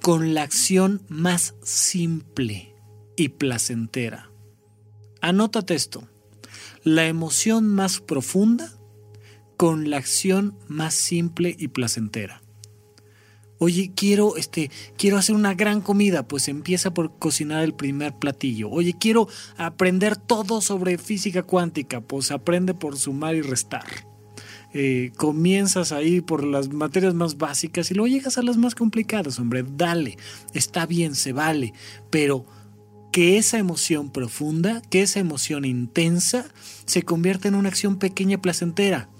[0.00, 2.74] con la acción más simple
[3.16, 4.28] y placentera.
[5.20, 6.08] Anótate esto.
[6.82, 8.72] La emoción más profunda
[9.62, 12.42] con la acción más simple y placentera.
[13.58, 18.68] Oye, quiero, este, quiero hacer una gran comida, pues empieza por cocinar el primer platillo.
[18.68, 23.84] Oye, quiero aprender todo sobre física cuántica, pues aprende por sumar y restar.
[24.74, 29.38] Eh, comienzas ahí por las materias más básicas y luego llegas a las más complicadas,
[29.38, 30.18] hombre, dale,
[30.54, 31.72] está bien, se vale,
[32.10, 32.46] pero
[33.12, 36.46] que esa emoción profunda, que esa emoción intensa,
[36.84, 39.11] se convierta en una acción pequeña y placentera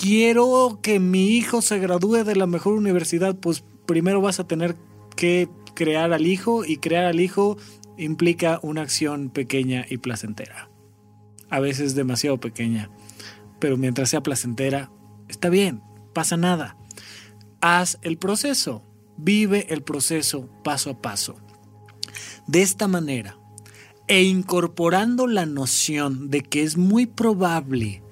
[0.00, 4.74] quiero que mi hijo se gradúe de la mejor universidad, pues primero vas a tener
[5.14, 7.58] que crear al hijo y crear al hijo
[7.98, 10.70] implica una acción pequeña y placentera.
[11.50, 12.90] A veces demasiado pequeña,
[13.58, 14.90] pero mientras sea placentera,
[15.28, 15.82] está bien,
[16.14, 16.78] pasa nada.
[17.60, 18.82] Haz el proceso,
[19.18, 21.36] vive el proceso paso a paso.
[22.46, 23.36] De esta manera,
[24.08, 28.02] e incorporando la noción de que es muy probable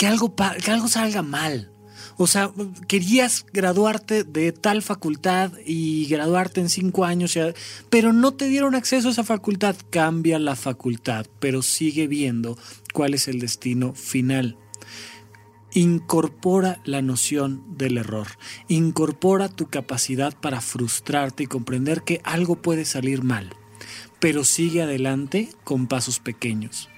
[0.00, 1.70] que algo, que algo salga mal.
[2.16, 2.50] O sea,
[2.88, 7.38] querías graduarte de tal facultad y graduarte en cinco años,
[7.90, 9.76] pero no te dieron acceso a esa facultad.
[9.90, 12.56] Cambia la facultad, pero sigue viendo
[12.94, 14.56] cuál es el destino final.
[15.74, 18.28] Incorpora la noción del error.
[18.68, 23.50] Incorpora tu capacidad para frustrarte y comprender que algo puede salir mal,
[24.18, 26.88] pero sigue adelante con pasos pequeños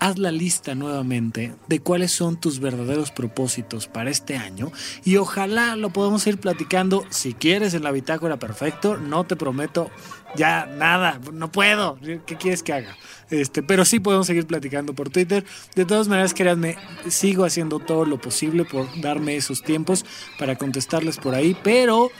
[0.00, 4.72] haz la lista nuevamente de cuáles son tus verdaderos propósitos para este año
[5.04, 9.90] y ojalá lo podamos ir platicando si quieres en la bitácora perfecto, no te prometo
[10.34, 12.96] ya nada, no puedo, ¿qué quieres que haga?
[13.30, 15.44] Este, pero sí podemos seguir platicando por Twitter.
[15.74, 16.76] De todas maneras, créanme,
[17.08, 20.04] sigo haciendo todo lo posible por darme esos tiempos
[20.38, 22.10] para contestarles por ahí, pero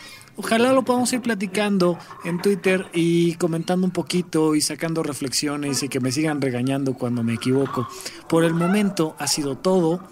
[0.42, 5.90] Ojalá lo podamos ir platicando en Twitter y comentando un poquito y sacando reflexiones y
[5.90, 7.86] que me sigan regañando cuando me equivoco.
[8.26, 10.02] Por el momento ha sido todo,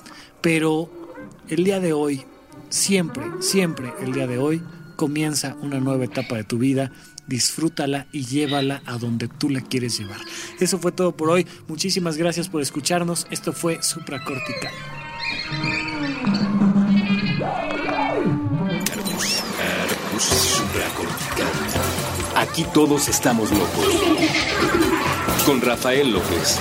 [0.43, 0.91] pero
[1.49, 2.27] el día de hoy,
[2.69, 4.63] siempre, siempre el día de hoy,
[4.97, 6.93] comienza una nueva etapa de tu vida.
[7.27, 10.21] Disfrútala y llévala a donde tú la quieres llevar.
[10.61, 11.47] Eso fue todo por hoy.
[11.69, 13.27] Muchísimas gracias por escucharnos.
[13.31, 14.75] Esto fue Supracortical.
[22.39, 23.85] Aquí todos estamos locos.
[25.45, 26.61] Con Rafael López.